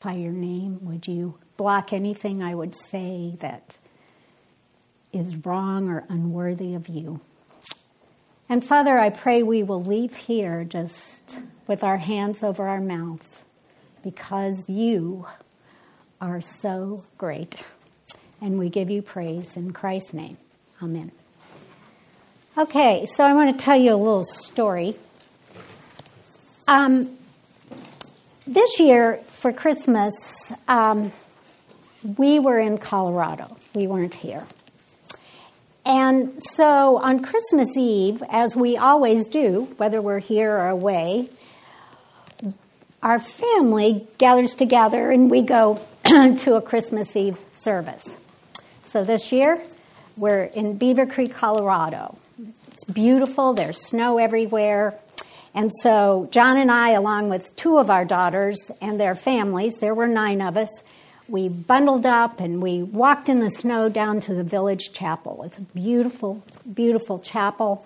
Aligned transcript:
by 0.00 0.14
your 0.14 0.32
name. 0.32 0.78
Would 0.82 1.06
you 1.06 1.38
block 1.56 1.92
anything 1.92 2.42
I 2.42 2.54
would 2.54 2.74
say 2.74 3.36
that 3.40 3.78
is 5.12 5.36
wrong 5.44 5.88
or 5.88 6.04
unworthy 6.08 6.74
of 6.74 6.88
you? 6.88 7.20
And 8.48 8.64
Father, 8.64 8.98
I 8.98 9.10
pray 9.10 9.42
we 9.42 9.62
will 9.62 9.82
leave 9.82 10.16
here 10.16 10.64
just 10.64 11.38
with 11.66 11.84
our 11.84 11.98
hands 11.98 12.42
over 12.42 12.66
our 12.66 12.80
mouths 12.80 13.42
because 14.02 14.68
you 14.68 15.26
are 16.20 16.40
so 16.40 17.04
great. 17.16 17.62
And 18.40 18.58
we 18.58 18.68
give 18.68 18.90
you 18.90 19.02
praise 19.02 19.56
in 19.56 19.72
Christ's 19.72 20.14
name. 20.14 20.38
Amen. 20.82 21.12
Okay, 22.58 23.04
so 23.06 23.22
I 23.22 23.34
want 23.34 23.56
to 23.56 23.64
tell 23.64 23.76
you 23.76 23.94
a 23.94 23.96
little 23.96 24.24
story. 24.24 24.96
Um, 26.66 27.16
this 28.50 28.80
year 28.80 29.20
for 29.28 29.52
Christmas, 29.52 30.12
um, 30.66 31.12
we 32.16 32.40
were 32.40 32.58
in 32.58 32.78
Colorado. 32.78 33.56
We 33.74 33.86
weren't 33.86 34.14
here. 34.14 34.44
And 35.86 36.42
so 36.42 36.98
on 36.98 37.22
Christmas 37.22 37.76
Eve, 37.76 38.22
as 38.28 38.56
we 38.56 38.76
always 38.76 39.28
do, 39.28 39.68
whether 39.76 40.02
we're 40.02 40.18
here 40.18 40.52
or 40.52 40.68
away, 40.68 41.28
our 43.02 43.20
family 43.20 44.06
gathers 44.18 44.54
together 44.54 45.10
and 45.10 45.30
we 45.30 45.42
go 45.42 45.80
to 46.04 46.54
a 46.54 46.60
Christmas 46.60 47.14
Eve 47.14 47.38
service. 47.52 48.04
So 48.82 49.04
this 49.04 49.30
year, 49.30 49.62
we're 50.16 50.44
in 50.44 50.76
Beaver 50.76 51.06
Creek, 51.06 51.34
Colorado. 51.34 52.18
It's 52.72 52.84
beautiful, 52.84 53.54
there's 53.54 53.80
snow 53.80 54.18
everywhere. 54.18 54.98
And 55.54 55.70
so 55.82 56.28
John 56.30 56.56
and 56.56 56.70
I, 56.70 56.90
along 56.90 57.28
with 57.28 57.54
two 57.56 57.78
of 57.78 57.90
our 57.90 58.04
daughters 58.04 58.70
and 58.80 59.00
their 59.00 59.14
families, 59.14 59.74
there 59.76 59.94
were 59.94 60.06
nine 60.06 60.40
of 60.40 60.56
us, 60.56 60.70
we 61.28 61.48
bundled 61.48 62.06
up 62.06 62.40
and 62.40 62.62
we 62.62 62.82
walked 62.82 63.28
in 63.28 63.40
the 63.40 63.50
snow 63.50 63.88
down 63.88 64.20
to 64.20 64.34
the 64.34 64.44
village 64.44 64.92
chapel. 64.92 65.42
It's 65.44 65.58
a 65.58 65.62
beautiful, 65.62 66.42
beautiful 66.72 67.18
chapel. 67.18 67.84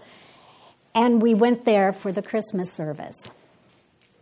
And 0.94 1.20
we 1.20 1.34
went 1.34 1.64
there 1.64 1.92
for 1.92 2.12
the 2.12 2.22
Christmas 2.22 2.72
service. 2.72 3.30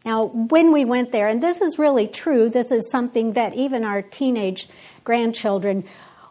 Now, 0.05 0.27
when 0.27 0.73
we 0.73 0.85
went 0.85 1.13
there, 1.13 1.29
and 1.29 1.43
this 1.43 1.61
is 1.61 1.79
really 1.79 2.09
true, 2.09 2.49
this 2.51 2.73
is 2.73 2.91
something 2.91 3.35
that 3.35 3.55
even 3.55 3.85
our 3.85 4.03
teenage 4.03 4.69
grandchildren, 5.05 5.85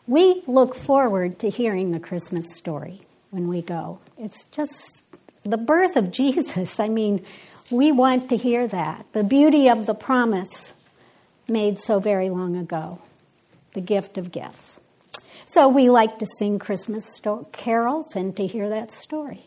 we 0.07 0.43
look 0.47 0.75
forward 0.75 1.39
to 1.39 1.49
hearing 1.49 1.91
the 1.91 1.99
Christmas 1.99 2.53
story 2.53 3.01
when 3.29 3.47
we 3.47 3.61
go. 3.61 3.99
It's 4.17 4.43
just 4.51 5.00
the 5.43 5.57
birth 5.57 5.95
of 5.95 6.11
Jesus. 6.11 6.79
I 6.79 6.87
mean, 6.87 7.25
we 7.69 7.91
want 7.91 8.29
to 8.29 8.37
hear 8.37 8.67
that. 8.67 9.05
The 9.13 9.23
beauty 9.23 9.69
of 9.69 9.85
the 9.85 9.93
promise 9.93 10.73
made 11.47 11.79
so 11.79 11.99
very 11.99 12.29
long 12.29 12.55
ago, 12.55 12.99
the 13.73 13.81
gift 13.81 14.17
of 14.17 14.31
gifts. 14.31 14.79
So 15.45 15.67
we 15.67 15.89
like 15.89 16.19
to 16.19 16.25
sing 16.37 16.59
Christmas 16.59 17.19
carols 17.51 18.15
and 18.15 18.35
to 18.37 18.47
hear 18.47 18.69
that 18.69 18.91
story. 18.91 19.45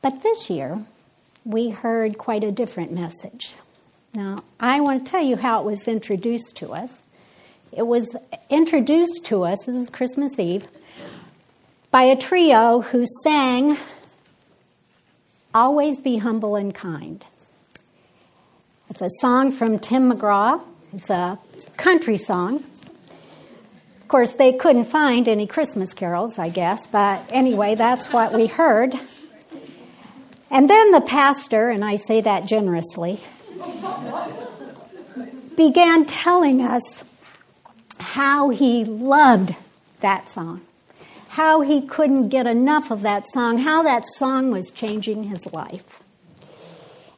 But 0.00 0.22
this 0.22 0.50
year, 0.50 0.84
we 1.44 1.70
heard 1.70 2.18
quite 2.18 2.42
a 2.42 2.50
different 2.50 2.92
message. 2.92 3.54
Now, 4.14 4.38
I 4.58 4.80
want 4.80 5.06
to 5.06 5.10
tell 5.10 5.22
you 5.22 5.36
how 5.36 5.60
it 5.60 5.64
was 5.64 5.86
introduced 5.86 6.56
to 6.56 6.72
us. 6.72 7.02
It 7.72 7.86
was 7.86 8.14
introduced 8.50 9.24
to 9.26 9.44
us, 9.44 9.64
this 9.64 9.76
is 9.76 9.90
Christmas 9.90 10.38
Eve, 10.38 10.66
by 11.92 12.04
a 12.04 12.16
trio 12.16 12.80
who 12.80 13.04
sang 13.22 13.76
Always 15.52 16.00
Be 16.00 16.16
Humble 16.16 16.56
and 16.56 16.74
Kind. 16.74 17.26
It's 18.88 19.02
a 19.02 19.10
song 19.20 19.52
from 19.52 19.78
Tim 19.78 20.10
McGraw. 20.10 20.62
It's 20.94 21.10
a 21.10 21.38
country 21.76 22.16
song. 22.16 22.64
Of 24.00 24.08
course, 24.08 24.32
they 24.32 24.54
couldn't 24.54 24.86
find 24.86 25.28
any 25.28 25.46
Christmas 25.46 25.92
carols, 25.92 26.38
I 26.38 26.48
guess, 26.48 26.86
but 26.86 27.22
anyway, 27.28 27.74
that's 27.74 28.10
what 28.10 28.32
we 28.32 28.46
heard. 28.46 28.94
And 30.50 30.70
then 30.70 30.92
the 30.92 31.02
pastor, 31.02 31.68
and 31.68 31.84
I 31.84 31.96
say 31.96 32.22
that 32.22 32.46
generously, 32.46 33.20
began 35.58 36.06
telling 36.06 36.62
us 36.62 37.04
how 37.98 38.48
he 38.48 38.86
loved 38.86 39.54
that 40.00 40.30
song, 40.30 40.62
how 41.32 41.62
he 41.62 41.80
couldn't 41.80 42.28
get 42.28 42.46
enough 42.46 42.90
of 42.90 43.00
that 43.00 43.26
song, 43.26 43.56
how 43.56 43.82
that 43.82 44.04
song 44.18 44.50
was 44.50 44.70
changing 44.70 45.24
his 45.24 45.50
life. 45.50 46.02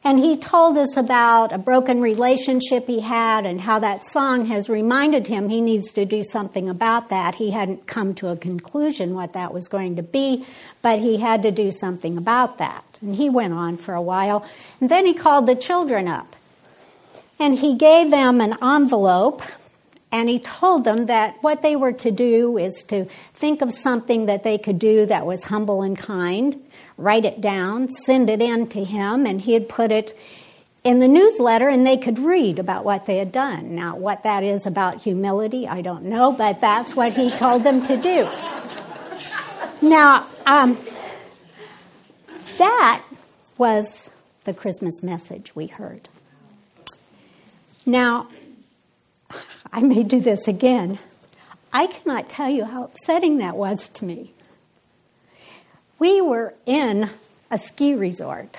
And 0.05 0.17
he 0.17 0.37
told 0.37 0.77
us 0.77 0.95
about 0.95 1.51
a 1.51 1.57
broken 1.57 1.99
relationship 1.99 2.87
he 2.87 3.01
had 3.01 3.45
and 3.45 3.59
how 3.59 3.79
that 3.79 4.05
song 4.05 4.45
has 4.45 4.69
reminded 4.69 5.27
him 5.27 5.49
he 5.49 5.59
needs 5.59 5.91
to 5.93 6.05
do 6.05 6.23
something 6.23 6.69
about 6.69 7.09
that. 7.09 7.35
He 7.35 7.51
hadn't 7.51 7.87
come 7.87 8.13
to 8.15 8.29
a 8.29 8.37
conclusion 8.37 9.15
what 9.15 9.33
that 9.33 9.53
was 9.53 9.67
going 9.67 9.97
to 9.97 10.03
be, 10.03 10.45
but 10.81 10.99
he 10.99 11.17
had 11.17 11.43
to 11.43 11.51
do 11.51 11.69
something 11.69 12.17
about 12.17 12.57
that. 12.59 12.85
And 13.01 13.15
he 13.15 13.29
went 13.29 13.51
on 13.51 13.75
for 13.75 13.95
a 13.95 14.01
while. 14.01 14.47
And 14.79 14.89
then 14.89 15.05
he 15.05 15.13
called 15.13 15.45
the 15.45 15.55
children 15.55 16.07
up. 16.07 16.37
And 17.37 17.59
he 17.59 17.75
gave 17.75 18.11
them 18.11 18.39
an 18.39 18.55
envelope 18.63 19.41
and 20.15 20.29
he 20.29 20.39
told 20.39 20.85
them 20.85 21.07
that 21.07 21.35
what 21.43 21.61
they 21.61 21.75
were 21.75 21.91
to 21.91 22.09
do 22.09 22.57
is 22.57 22.85
to 22.87 23.05
think 23.33 23.61
of 23.61 23.73
something 23.73 24.27
that 24.27 24.43
they 24.43 24.57
could 24.57 24.79
do 24.79 25.05
that 25.07 25.25
was 25.25 25.43
humble 25.43 25.81
and 25.81 25.97
kind 25.97 26.55
write 26.97 27.25
it 27.25 27.41
down, 27.41 27.91
send 27.91 28.29
it 28.29 28.41
in 28.41 28.65
to 28.67 28.81
him, 28.85 29.25
and 29.25 29.41
he'd 29.41 29.67
put 29.67 29.91
it 29.91 30.17
in 30.85 30.99
the 30.99 31.07
newsletter 31.09 31.67
and 31.67 31.85
they 31.85 31.97
could 31.97 32.17
read 32.17 32.59
about 32.59 32.85
what 32.85 33.05
they 33.05 33.17
had 33.17 33.33
done. 33.33 33.75
Now, 33.75 33.97
what 33.97 34.23
that 34.23 34.41
is 34.41 34.65
about 34.65 35.01
humility, 35.01 35.67
I 35.67 35.81
don't 35.81 36.05
know, 36.05 36.31
but 36.31 36.61
that's 36.61 36.95
what 36.95 37.11
he 37.11 37.29
told 37.29 37.63
them 37.63 37.83
to 37.83 37.97
do. 37.97 38.29
Now, 39.81 40.27
um, 40.45 40.77
that 42.57 43.03
was 43.57 44.09
the 44.45 44.53
Christmas 44.53 45.03
message 45.03 45.53
we 45.53 45.67
heard. 45.67 46.07
Now, 47.85 48.29
I 49.75 49.81
may 49.81 50.03
do 50.03 50.21
this 50.21 50.47
again. 50.47 50.99
I 51.73 51.87
cannot 51.87 52.29
tell 52.29 52.49
you 52.49 52.63
how 52.63 52.85
upsetting 52.85 53.39
that 53.39 53.57
was 53.57 53.89
to 53.89 54.05
me. 54.05 54.31
We 55.99 56.21
were 56.21 56.53
in 56.65 57.09
a 57.51 57.57
ski 57.57 57.93
resort. 57.93 58.55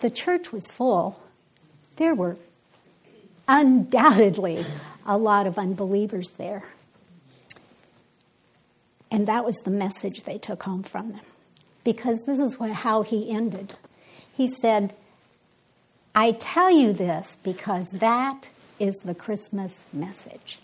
The 0.00 0.10
church 0.10 0.52
was 0.52 0.66
full. 0.66 1.22
There 1.96 2.14
were 2.14 2.36
undoubtedly 3.48 4.62
a 5.06 5.16
lot 5.16 5.46
of 5.46 5.56
unbelievers 5.56 6.32
there. 6.32 6.64
And 9.10 9.26
that 9.26 9.46
was 9.46 9.56
the 9.64 9.70
message 9.70 10.24
they 10.24 10.36
took 10.36 10.64
home 10.64 10.82
from 10.82 11.12
them. 11.12 11.20
Because 11.82 12.20
this 12.26 12.40
is 12.40 12.60
what, 12.60 12.70
how 12.72 13.00
he 13.00 13.30
ended. 13.30 13.72
He 14.36 14.48
said, 14.48 14.92
I 16.14 16.32
tell 16.32 16.70
you 16.70 16.92
this 16.92 17.38
because 17.42 17.88
that 17.88 18.50
is 18.78 18.98
the 18.98 19.14
Christmas 19.14 19.84
message. 19.92 20.58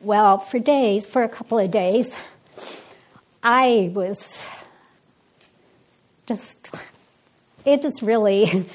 Well, 0.00 0.38
for 0.38 0.58
days, 0.58 1.06
for 1.06 1.22
a 1.22 1.28
couple 1.28 1.58
of 1.58 1.70
days, 1.70 2.16
I 3.42 3.90
was 3.92 4.48
just, 6.26 6.68
it 7.64 7.82
just 7.82 8.00
really 8.00 8.66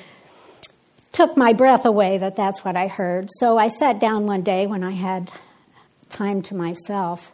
took 1.12 1.36
my 1.36 1.54
breath 1.54 1.86
away 1.86 2.18
that 2.20 2.36
that's 2.36 2.64
what 2.64 2.76
I 2.76 2.88
heard. 2.88 3.30
So 3.40 3.58
I 3.58 3.70
sat 3.70 4.00
down 4.00 4.26
one 4.26 4.42
day 4.42 4.68
when 4.68 4.84
I 4.84 4.92
had 4.92 5.32
time 6.10 6.42
to 6.44 6.56
myself 6.56 7.34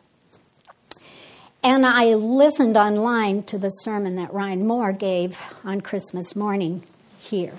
and 1.63 1.85
I 1.85 2.15
listened 2.15 2.75
online 2.75 3.43
to 3.43 3.57
the 3.57 3.69
sermon 3.69 4.15
that 4.15 4.33
Ryan 4.33 4.65
Moore 4.65 4.93
gave 4.93 5.39
on 5.63 5.81
Christmas 5.81 6.35
morning 6.35 6.83
here. 7.19 7.53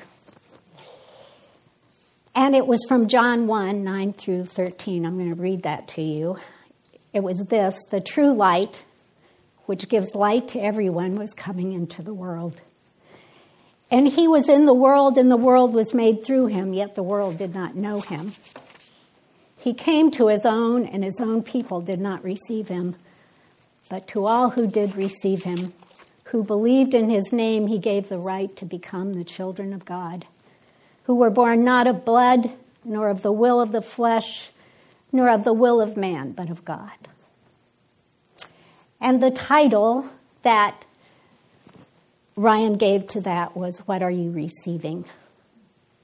And 2.34 2.54
it 2.54 2.66
was 2.66 2.84
from 2.88 3.08
John 3.08 3.46
1 3.46 3.84
9 3.84 4.12
through 4.12 4.46
13. 4.46 5.04
I'm 5.04 5.18
going 5.18 5.34
to 5.34 5.40
read 5.40 5.64
that 5.64 5.88
to 5.88 6.02
you. 6.02 6.38
It 7.12 7.22
was 7.22 7.44
this 7.44 7.76
the 7.90 8.00
true 8.00 8.32
light 8.32 8.84
which 9.66 9.88
gives 9.88 10.14
light 10.14 10.48
to 10.48 10.60
everyone, 10.60 11.16
was 11.16 11.32
coming 11.32 11.72
into 11.72 12.02
the 12.02 12.14
world. 12.14 12.60
And 13.90 14.08
he 14.08 14.26
was 14.26 14.48
in 14.48 14.64
the 14.64 14.74
world, 14.74 15.18
and 15.18 15.30
the 15.30 15.36
world 15.36 15.74
was 15.74 15.94
made 15.94 16.24
through 16.24 16.46
him, 16.46 16.72
yet 16.72 16.94
the 16.94 17.02
world 17.02 17.36
did 17.36 17.54
not 17.54 17.76
know 17.76 18.00
him. 18.00 18.32
He 19.56 19.74
came 19.74 20.10
to 20.12 20.28
his 20.28 20.44
own, 20.44 20.86
and 20.86 21.04
his 21.04 21.20
own 21.20 21.42
people 21.42 21.80
did 21.80 22.00
not 22.00 22.24
receive 22.24 22.68
him. 22.68 22.96
But 23.88 24.08
to 24.08 24.26
all 24.26 24.50
who 24.50 24.66
did 24.66 24.96
receive 24.96 25.44
him, 25.44 25.74
who 26.24 26.42
believed 26.42 26.94
in 26.94 27.10
his 27.10 27.32
name, 27.32 27.66
he 27.66 27.78
gave 27.78 28.08
the 28.08 28.18
right 28.18 28.54
to 28.56 28.64
become 28.64 29.14
the 29.14 29.24
children 29.24 29.72
of 29.72 29.84
God, 29.84 30.26
who 31.04 31.14
were 31.14 31.30
born 31.30 31.64
not 31.64 31.86
of 31.86 32.04
blood, 32.04 32.50
nor 32.84 33.08
of 33.08 33.22
the 33.22 33.32
will 33.32 33.60
of 33.60 33.72
the 33.72 33.82
flesh, 33.82 34.50
nor 35.12 35.28
of 35.28 35.44
the 35.44 35.52
will 35.52 35.80
of 35.80 35.96
man, 35.96 36.32
but 36.32 36.50
of 36.50 36.64
God. 36.64 36.90
And 39.00 39.22
the 39.22 39.30
title 39.30 40.06
that 40.42 40.86
Ryan 42.36 42.74
gave 42.74 43.06
to 43.08 43.20
that 43.22 43.56
was 43.56 43.80
What 43.80 44.02
Are 44.02 44.10
You 44.10 44.30
Receiving? 44.30 45.04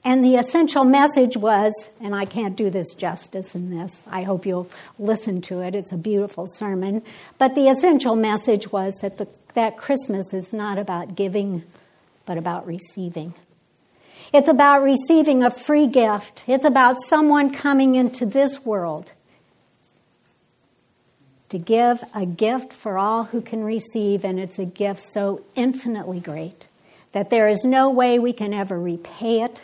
And 0.05 0.25
the 0.25 0.37
essential 0.37 0.85
message 0.85 1.37
was, 1.37 1.73
and 2.01 2.15
I 2.15 2.25
can't 2.25 2.57
do 2.57 2.71
this 2.71 2.95
justice 2.95 3.55
in 3.55 3.71
this, 3.71 3.93
I 4.07 4.23
hope 4.23 4.47
you'll 4.47 4.71
listen 4.99 5.41
to 5.43 5.61
it. 5.61 5.75
It's 5.75 5.93
a 5.93 5.97
beautiful 5.97 6.47
sermon. 6.47 7.03
But 7.37 7.55
the 7.55 7.69
essential 7.69 8.15
message 8.15 8.71
was 8.71 8.95
that, 9.01 9.19
the, 9.19 9.29
that 9.55 9.77
Christmas 9.77 10.33
is 10.33 10.53
not 10.53 10.79
about 10.79 11.15
giving, 11.15 11.65
but 12.27 12.39
about 12.39 12.67
receiving. 12.67 13.35
It's 14.33 14.49
about 14.49 14.83
receiving 14.83 15.43
a 15.43 15.51
free 15.51 15.87
gift. 15.87 16.45
It's 16.47 16.65
about 16.65 16.97
someone 17.03 17.53
coming 17.53 17.95
into 17.95 18.27
this 18.27 18.65
world 18.65 19.13
to 21.49 21.59
give 21.59 22.05
a 22.15 22.27
gift 22.27 22.73
for 22.73 22.99
all 22.99 23.25
who 23.25 23.41
can 23.41 23.65
receive, 23.65 24.25
and 24.25 24.39
it's 24.39 24.59
a 24.59 24.67
gift 24.67 25.01
so 25.01 25.43
infinitely 25.55 26.21
great 26.21 26.67
that 27.13 27.31
there 27.31 27.49
is 27.49 27.65
no 27.65 27.89
way 27.89 28.19
we 28.19 28.35
can 28.35 28.53
ever 28.53 28.79
repay 28.79 29.41
it, 29.41 29.63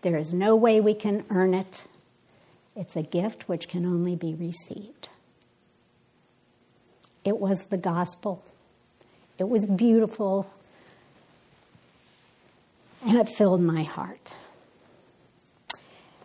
there 0.00 0.16
is 0.16 0.32
no 0.32 0.56
way 0.56 0.80
we 0.80 0.94
can 0.94 1.24
earn 1.28 1.52
it. 1.52 1.82
It's 2.74 2.96
a 2.96 3.02
gift 3.02 3.48
which 3.48 3.68
can 3.68 3.84
only 3.84 4.16
be 4.16 4.34
received. 4.34 5.10
It 7.22 7.38
was 7.38 7.64
the 7.64 7.76
gospel. 7.76 8.42
It 9.38 9.48
was 9.48 9.66
beautiful 9.66 10.50
and 13.06 13.18
it 13.18 13.28
filled 13.28 13.62
my 13.62 13.82
heart. 13.82 14.34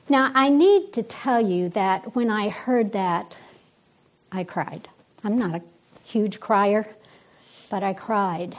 Now, 0.08 0.32
I 0.36 0.50
need 0.50 0.94
to 0.94 1.04
tell 1.04 1.42
you 1.42 1.70
that 1.70 2.16
when 2.16 2.30
I 2.30 2.50
heard 2.50 2.92
that, 2.92 3.38
I 4.32 4.44
cried. 4.44 4.88
I'm 5.24 5.38
not 5.38 5.56
a 5.56 5.62
huge 6.04 6.40
crier, 6.40 6.88
but 7.72 7.84
I 7.84 7.94
cried. 7.94 8.58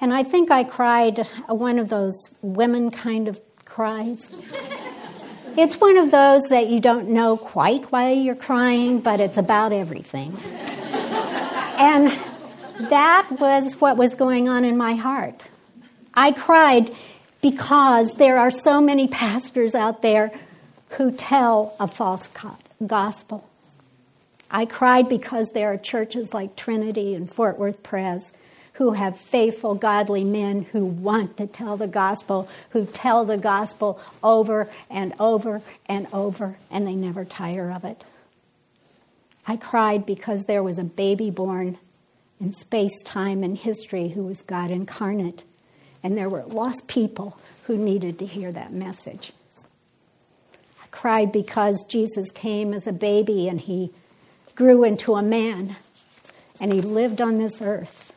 And 0.00 0.12
I 0.12 0.22
think 0.22 0.50
I 0.50 0.64
cried 0.64 1.26
one 1.48 1.78
of 1.78 1.88
those 1.88 2.30
women 2.42 2.90
kind 2.90 3.28
of 3.28 3.40
cries. 3.64 4.30
it's 5.56 5.80
one 5.80 5.96
of 5.96 6.10
those 6.10 6.48
that 6.50 6.68
you 6.68 6.80
don't 6.80 7.08
know 7.08 7.36
quite 7.36 7.90
why 7.90 8.10
you're 8.12 8.34
crying, 8.34 9.00
but 9.00 9.20
it's 9.20 9.38
about 9.38 9.72
everything. 9.72 10.36
and 11.78 12.16
that 12.90 13.26
was 13.40 13.80
what 13.80 13.96
was 13.96 14.14
going 14.14 14.48
on 14.48 14.64
in 14.64 14.76
my 14.76 14.94
heart. 14.94 15.44
I 16.12 16.32
cried 16.32 16.94
because 17.40 18.12
there 18.14 18.38
are 18.38 18.50
so 18.50 18.80
many 18.80 19.08
pastors 19.08 19.74
out 19.74 20.02
there 20.02 20.32
who 20.92 21.12
tell 21.12 21.76
a 21.78 21.86
false 21.86 22.28
gospel. 22.84 23.48
I 24.50 24.64
cried 24.64 25.08
because 25.08 25.50
there 25.50 25.72
are 25.72 25.76
churches 25.76 26.32
like 26.32 26.56
Trinity 26.56 27.14
and 27.14 27.32
Fort 27.32 27.58
Worth 27.58 27.82
Pres 27.82 28.32
who 28.74 28.92
have 28.92 29.18
faithful, 29.18 29.74
godly 29.74 30.22
men 30.22 30.62
who 30.70 30.84
want 30.84 31.36
to 31.36 31.48
tell 31.48 31.76
the 31.76 31.88
gospel, 31.88 32.48
who 32.70 32.86
tell 32.86 33.24
the 33.24 33.36
gospel 33.36 34.00
over 34.22 34.68
and 34.88 35.12
over 35.18 35.60
and 35.86 36.06
over, 36.12 36.56
and 36.70 36.86
they 36.86 36.94
never 36.94 37.24
tire 37.24 37.72
of 37.72 37.84
it. 37.84 38.04
I 39.48 39.56
cried 39.56 40.06
because 40.06 40.44
there 40.44 40.62
was 40.62 40.78
a 40.78 40.84
baby 40.84 41.28
born 41.28 41.76
in 42.40 42.52
space, 42.52 43.02
time, 43.02 43.42
and 43.42 43.58
history 43.58 44.10
who 44.10 44.22
was 44.22 44.42
God 44.42 44.70
incarnate 44.70 45.42
and 46.08 46.16
there 46.16 46.30
were 46.30 46.44
lost 46.44 46.88
people 46.88 47.38
who 47.64 47.76
needed 47.76 48.18
to 48.18 48.24
hear 48.24 48.50
that 48.50 48.72
message. 48.72 49.30
I 50.82 50.86
cried 50.90 51.32
because 51.32 51.84
Jesus 51.86 52.30
came 52.30 52.72
as 52.72 52.86
a 52.86 52.94
baby 52.94 53.46
and 53.46 53.60
he 53.60 53.92
grew 54.54 54.84
into 54.84 55.16
a 55.16 55.22
man 55.22 55.76
and 56.62 56.72
he 56.72 56.80
lived 56.80 57.20
on 57.20 57.36
this 57.36 57.60
earth 57.60 58.14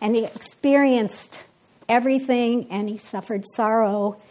and 0.00 0.14
he 0.14 0.24
experienced 0.24 1.40
everything 1.88 2.68
and 2.70 2.88
he 2.88 2.96
suffered 2.96 3.42
sorrow 3.56 4.22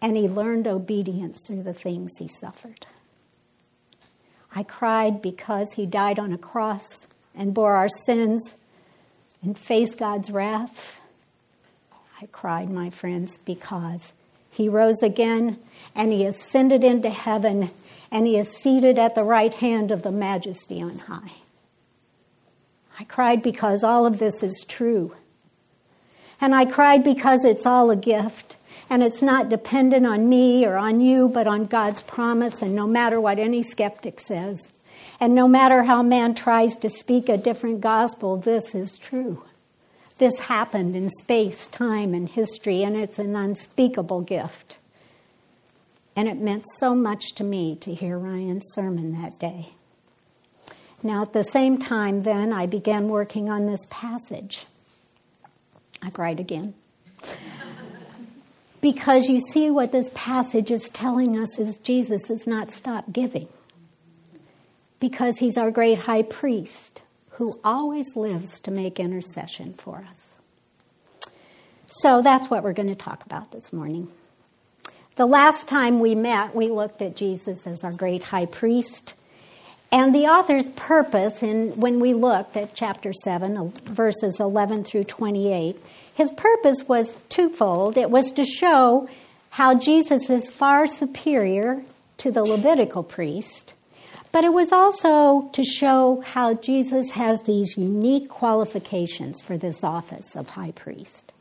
and 0.00 0.16
he 0.16 0.28
learned 0.28 0.68
obedience 0.68 1.40
through 1.44 1.64
the 1.64 1.74
things 1.74 2.12
he 2.20 2.28
suffered. 2.28 2.86
I 4.54 4.62
cried 4.62 5.20
because 5.20 5.72
he 5.72 5.86
died 5.86 6.20
on 6.20 6.32
a 6.32 6.38
cross 6.38 7.08
and 7.34 7.52
bore 7.52 7.74
our 7.74 7.88
sins 8.06 8.54
and 9.42 9.58
faced 9.58 9.98
God's 9.98 10.30
wrath 10.30 11.00
I 12.20 12.26
cried, 12.26 12.70
my 12.70 12.90
friends, 12.90 13.38
because 13.38 14.12
he 14.50 14.68
rose 14.68 15.02
again 15.02 15.58
and 15.94 16.12
he 16.12 16.24
ascended 16.24 16.84
into 16.84 17.10
heaven 17.10 17.70
and 18.10 18.26
he 18.26 18.36
is 18.36 18.48
seated 18.48 18.98
at 18.98 19.14
the 19.14 19.24
right 19.24 19.52
hand 19.52 19.90
of 19.90 20.02
the 20.02 20.12
majesty 20.12 20.80
on 20.80 20.98
high. 20.98 21.32
I 22.98 23.04
cried 23.04 23.42
because 23.42 23.82
all 23.82 24.06
of 24.06 24.20
this 24.20 24.42
is 24.42 24.64
true. 24.68 25.16
And 26.40 26.54
I 26.54 26.64
cried 26.64 27.02
because 27.02 27.44
it's 27.44 27.66
all 27.66 27.90
a 27.90 27.96
gift 27.96 28.56
and 28.88 29.02
it's 29.02 29.22
not 29.22 29.48
dependent 29.48 30.06
on 30.06 30.28
me 30.28 30.64
or 30.64 30.76
on 30.76 31.00
you, 31.00 31.28
but 31.28 31.46
on 31.46 31.64
God's 31.64 32.02
promise, 32.02 32.62
and 32.62 32.74
no 32.74 32.86
matter 32.86 33.20
what 33.20 33.38
any 33.38 33.62
skeptic 33.62 34.20
says, 34.20 34.68
and 35.18 35.34
no 35.34 35.48
matter 35.48 35.84
how 35.84 36.02
man 36.02 36.34
tries 36.34 36.76
to 36.76 36.90
speak 36.90 37.28
a 37.28 37.38
different 37.38 37.80
gospel, 37.80 38.36
this 38.36 38.74
is 38.74 38.98
true. 38.98 39.42
This 40.18 40.38
happened 40.38 40.94
in 40.94 41.10
space, 41.10 41.66
time, 41.66 42.14
and 42.14 42.28
history, 42.28 42.82
and 42.82 42.96
it's 42.96 43.18
an 43.18 43.34
unspeakable 43.34 44.20
gift. 44.20 44.76
And 46.14 46.28
it 46.28 46.36
meant 46.36 46.64
so 46.78 46.94
much 46.94 47.34
to 47.34 47.44
me 47.44 47.74
to 47.80 47.92
hear 47.92 48.16
Ryan's 48.16 48.70
sermon 48.72 49.20
that 49.20 49.38
day. 49.40 49.70
Now, 51.02 51.22
at 51.22 51.32
the 51.32 51.42
same 51.42 51.78
time, 51.78 52.22
then, 52.22 52.52
I 52.52 52.66
began 52.66 53.08
working 53.08 53.50
on 53.50 53.66
this 53.66 53.84
passage. 53.90 54.66
I 56.00 56.10
cried 56.10 56.38
again. 56.38 56.74
because 58.80 59.28
you 59.28 59.40
see, 59.40 59.68
what 59.70 59.90
this 59.90 60.10
passage 60.14 60.70
is 60.70 60.88
telling 60.90 61.36
us 61.36 61.58
is 61.58 61.76
Jesus 61.78 62.28
has 62.28 62.46
not 62.46 62.70
stopped 62.70 63.12
giving. 63.12 63.48
Because 65.00 65.38
he's 65.38 65.58
our 65.58 65.72
great 65.72 65.98
high 65.98 66.22
priest 66.22 67.02
who 67.34 67.58
always 67.64 68.16
lives 68.16 68.60
to 68.60 68.70
make 68.70 69.00
intercession 69.00 69.74
for 69.74 70.04
us. 70.08 70.38
So 71.86 72.22
that's 72.22 72.48
what 72.50 72.62
we're 72.62 72.72
going 72.72 72.88
to 72.88 72.94
talk 72.94 73.24
about 73.24 73.52
this 73.52 73.72
morning. 73.72 74.08
The 75.16 75.26
last 75.26 75.68
time 75.68 76.00
we 76.00 76.14
met, 76.14 76.54
we 76.54 76.68
looked 76.68 77.00
at 77.02 77.14
Jesus 77.14 77.66
as 77.66 77.84
our 77.84 77.92
great 77.92 78.24
high 78.24 78.46
priest. 78.46 79.14
And 79.92 80.12
the 80.12 80.26
author's 80.26 80.68
purpose, 80.70 81.42
in, 81.42 81.78
when 81.78 82.00
we 82.00 82.14
looked 82.14 82.56
at 82.56 82.74
chapter 82.74 83.12
7, 83.12 83.72
verses 83.84 84.40
11 84.40 84.82
through 84.82 85.04
28, 85.04 85.76
his 86.14 86.32
purpose 86.32 86.88
was 86.88 87.16
twofold. 87.28 87.96
It 87.96 88.10
was 88.10 88.32
to 88.32 88.44
show 88.44 89.08
how 89.50 89.78
Jesus 89.78 90.30
is 90.30 90.50
far 90.50 90.88
superior 90.88 91.84
to 92.18 92.32
the 92.32 92.42
Levitical 92.42 93.04
priest, 93.04 93.74
but 94.34 94.42
it 94.42 94.52
was 94.52 94.72
also 94.72 95.48
to 95.52 95.62
show 95.62 96.20
how 96.26 96.54
Jesus 96.54 97.12
has 97.12 97.40
these 97.42 97.78
unique 97.78 98.28
qualifications 98.28 99.40
for 99.40 99.56
this 99.56 99.84
office 99.84 100.34
of 100.34 100.48
high 100.48 100.72
priest. 100.72 101.32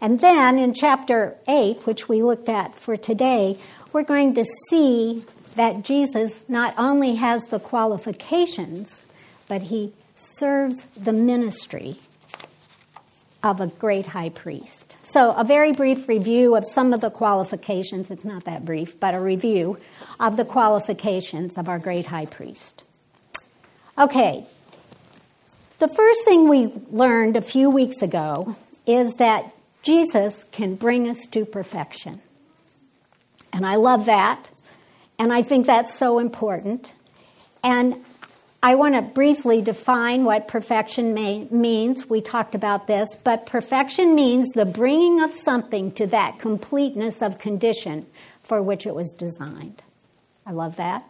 And 0.00 0.20
then 0.20 0.56
in 0.56 0.72
chapter 0.72 1.36
8, 1.46 1.86
which 1.86 2.08
we 2.08 2.22
looked 2.22 2.48
at 2.48 2.74
for 2.74 2.96
today, 2.96 3.58
we're 3.92 4.04
going 4.04 4.32
to 4.36 4.44
see 4.70 5.26
that 5.56 5.82
Jesus 5.82 6.46
not 6.48 6.72
only 6.78 7.16
has 7.16 7.44
the 7.48 7.60
qualifications, 7.60 9.04
but 9.46 9.60
he 9.60 9.92
serves 10.16 10.82
the 10.96 11.12
ministry 11.12 11.98
of 13.42 13.60
a 13.60 13.66
great 13.66 14.06
high 14.06 14.30
priest. 14.30 14.83
So, 15.04 15.32
a 15.32 15.44
very 15.44 15.72
brief 15.72 16.08
review 16.08 16.56
of 16.56 16.66
some 16.66 16.94
of 16.94 17.00
the 17.00 17.10
qualifications. 17.10 18.10
It's 18.10 18.24
not 18.24 18.44
that 18.44 18.64
brief, 18.64 18.98
but 18.98 19.14
a 19.14 19.20
review 19.20 19.78
of 20.18 20.38
the 20.38 20.46
qualifications 20.46 21.58
of 21.58 21.68
our 21.68 21.78
great 21.78 22.06
high 22.06 22.24
priest. 22.24 22.82
Okay, 23.98 24.46
the 25.78 25.88
first 25.88 26.24
thing 26.24 26.48
we 26.48 26.72
learned 26.90 27.36
a 27.36 27.42
few 27.42 27.68
weeks 27.68 28.00
ago 28.00 28.56
is 28.86 29.16
that 29.16 29.52
Jesus 29.82 30.42
can 30.52 30.74
bring 30.74 31.06
us 31.06 31.26
to 31.26 31.44
perfection. 31.44 32.22
And 33.52 33.66
I 33.66 33.76
love 33.76 34.06
that. 34.06 34.48
And 35.18 35.34
I 35.34 35.42
think 35.42 35.66
that's 35.66 35.94
so 35.94 36.18
important. 36.18 36.92
And 37.62 38.02
I 38.64 38.76
want 38.76 38.94
to 38.94 39.02
briefly 39.02 39.60
define 39.60 40.24
what 40.24 40.48
perfection 40.48 41.12
may, 41.12 41.46
means. 41.50 42.08
We 42.08 42.22
talked 42.22 42.54
about 42.54 42.86
this, 42.86 43.14
but 43.14 43.44
perfection 43.44 44.14
means 44.14 44.52
the 44.52 44.64
bringing 44.64 45.22
of 45.22 45.34
something 45.34 45.92
to 45.92 46.06
that 46.06 46.38
completeness 46.38 47.20
of 47.20 47.38
condition 47.38 48.06
for 48.42 48.62
which 48.62 48.86
it 48.86 48.94
was 48.94 49.12
designed. 49.12 49.82
I 50.46 50.52
love 50.52 50.76
that. 50.76 51.04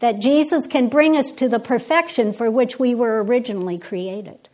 That 0.00 0.18
Jesus 0.18 0.66
can 0.66 0.88
bring 0.88 1.16
us 1.16 1.30
to 1.30 1.48
the 1.48 1.60
perfection 1.60 2.32
for 2.32 2.50
which 2.50 2.80
we 2.80 2.96
were 2.96 3.22
originally 3.22 3.78
created. 3.78 4.48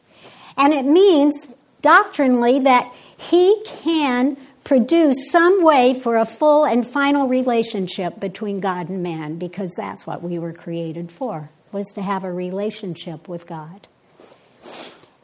And 0.58 0.75
it 0.75 0.84
means 0.84 1.46
doctrinally 1.80 2.58
that 2.58 2.92
He 3.16 3.58
can 3.64 4.37
produce 4.64 5.30
some 5.30 5.64
way 5.64 5.99
for 5.99 6.18
a 6.18 6.26
full 6.26 6.66
and 6.66 6.87
final 6.87 7.26
relationship 7.26 8.20
between 8.20 8.60
God 8.60 8.90
and 8.90 9.02
man 9.02 9.38
because 9.38 9.72
that's 9.78 10.06
what 10.06 10.22
we 10.22 10.38
were 10.38 10.52
created 10.52 11.10
for 11.10 11.49
was 11.73 11.87
to 11.95 12.03
have 12.03 12.25
a 12.25 12.33
relationship 12.33 13.29
with 13.29 13.47
God. 13.47 13.87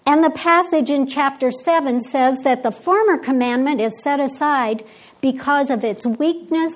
And 0.06 0.22
the 0.22 0.30
passage 0.30 0.88
in 0.88 1.08
chapter 1.08 1.50
7 1.50 2.00
says 2.00 2.38
that 2.44 2.62
the 2.62 2.70
former 2.70 3.18
commandment 3.18 3.80
is 3.80 4.00
set 4.02 4.20
aside 4.20 4.84
because 5.20 5.68
of 5.68 5.82
its 5.82 6.06
weakness 6.06 6.72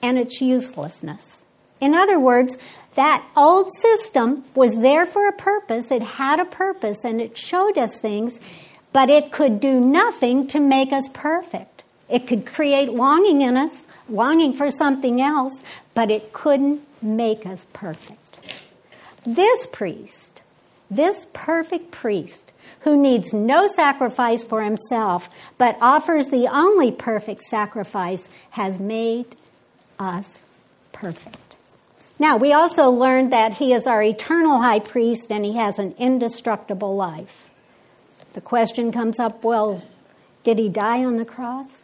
and 0.00 0.18
its 0.18 0.40
uselessness. 0.40 1.42
In 1.80 1.94
other 1.94 2.18
words, 2.18 2.56
that 2.94 3.24
old 3.36 3.70
system 3.72 4.44
was 4.54 4.76
there 4.76 5.06
for 5.06 5.28
a 5.28 5.32
purpose, 5.32 5.90
it 5.90 6.02
had 6.02 6.40
a 6.40 6.44
purpose, 6.44 7.04
and 7.04 7.20
it 7.20 7.36
showed 7.36 7.78
us 7.78 7.98
things, 7.98 8.40
but 8.92 9.10
it 9.10 9.30
could 9.30 9.60
do 9.60 9.78
nothing 9.78 10.46
to 10.48 10.58
make 10.58 10.92
us 10.92 11.08
perfect. 11.12 11.82
It 12.08 12.26
could 12.26 12.46
create 12.46 12.92
longing 12.92 13.42
in 13.42 13.56
us, 13.56 13.82
longing 14.08 14.54
for 14.54 14.70
something 14.70 15.20
else, 15.20 15.62
but 15.94 16.10
it 16.10 16.32
couldn't 16.32 16.80
make 17.00 17.46
us 17.46 17.66
perfect. 17.72 18.19
This 19.24 19.66
priest, 19.66 20.42
this 20.90 21.26
perfect 21.32 21.90
priest, 21.90 22.52
who 22.80 22.96
needs 22.96 23.32
no 23.32 23.68
sacrifice 23.68 24.42
for 24.42 24.62
himself, 24.62 25.28
but 25.58 25.76
offers 25.80 26.28
the 26.28 26.48
only 26.48 26.90
perfect 26.90 27.42
sacrifice, 27.42 28.28
has 28.50 28.80
made 28.80 29.36
us 29.98 30.42
perfect. 30.92 31.56
Now, 32.18 32.36
we 32.36 32.52
also 32.52 32.90
learned 32.90 33.32
that 33.32 33.54
he 33.54 33.72
is 33.72 33.86
our 33.86 34.02
eternal 34.02 34.60
high 34.60 34.80
priest 34.80 35.30
and 35.30 35.44
he 35.44 35.56
has 35.56 35.78
an 35.78 35.94
indestructible 35.98 36.94
life. 36.94 37.48
The 38.34 38.40
question 38.40 38.92
comes 38.92 39.18
up 39.18 39.42
well, 39.42 39.82
did 40.44 40.58
he 40.58 40.68
die 40.68 41.04
on 41.04 41.16
the 41.16 41.24
cross? 41.24 41.82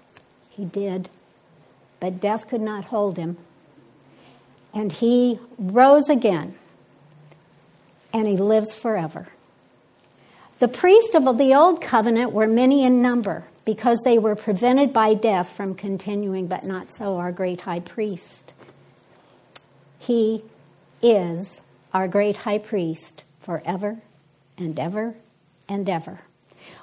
He 0.50 0.64
did. 0.64 1.09
But 2.00 2.21
death 2.21 2.49
could 2.49 2.61
not 2.61 2.85
hold 2.85 3.16
him. 3.16 3.37
And 4.75 4.93
he 4.93 5.38
rose 5.59 6.09
again. 6.11 6.55
And 8.16 8.26
he 8.26 8.38
lives 8.38 8.75
forever. 8.75 9.28
The 10.58 10.68
priests 10.68 11.14
of 11.14 11.37
the 11.37 11.54
old 11.54 11.82
covenant 11.82 12.32
were 12.32 12.46
many 12.46 12.82
in 12.82 13.02
number 13.02 13.44
because 13.66 14.00
they 14.06 14.16
were 14.18 14.35
prevented 14.35 14.94
by 14.94 15.12
death 15.12 15.50
from 15.50 15.75
continuing, 15.75 16.46
but 16.46 16.64
not 16.64 16.90
so 16.90 17.18
our 17.18 17.30
great 17.30 17.61
high 17.61 17.80
priest. 17.80 18.54
He 19.99 20.42
is 21.02 21.61
our 21.92 22.08
great 22.08 22.38
high 22.38 22.56
priest 22.56 23.23
forever 23.40 23.99
and 24.56 24.78
ever 24.78 25.14
and 25.68 25.87
ever. 25.87 26.20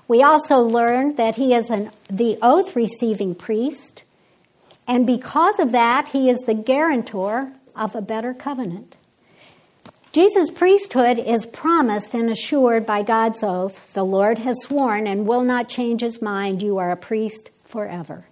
We 0.08 0.22
also 0.22 0.60
learned 0.60 1.18
that 1.18 1.38
he 1.38 1.56
is 1.56 1.72
an, 1.72 1.90
the 2.12 2.38
oath 2.44 2.75
receiving 2.75 3.34
priest, 3.34 4.04
and 4.88 5.08
because 5.08 5.58
of 5.58 5.72
that, 5.72 6.10
he 6.10 6.30
is 6.30 6.38
the 6.42 6.54
guarantor 6.54 7.54
of 7.75 7.96
a 7.96 8.04
better 8.04 8.36
covenant. 8.36 8.98
Jesus' 10.13 10.51
priesthood 10.51 11.17
is 11.17 11.48
promised 11.48 12.13
and 12.13 12.29
assured 12.29 12.86
by 12.86 13.01
God's 13.01 13.41
oath. 13.41 13.91
The 13.93 14.05
Lord 14.05 14.38
has 14.38 14.62
sworn 14.62 15.08
and 15.08 15.25
will 15.25 15.41
not 15.41 15.67
change 15.67 16.01
his 16.01 16.22
mind. 16.22 16.62
You 16.62 16.77
are 16.77 16.91
a 16.91 16.96
priest 16.96 17.50
forever. 17.65 18.24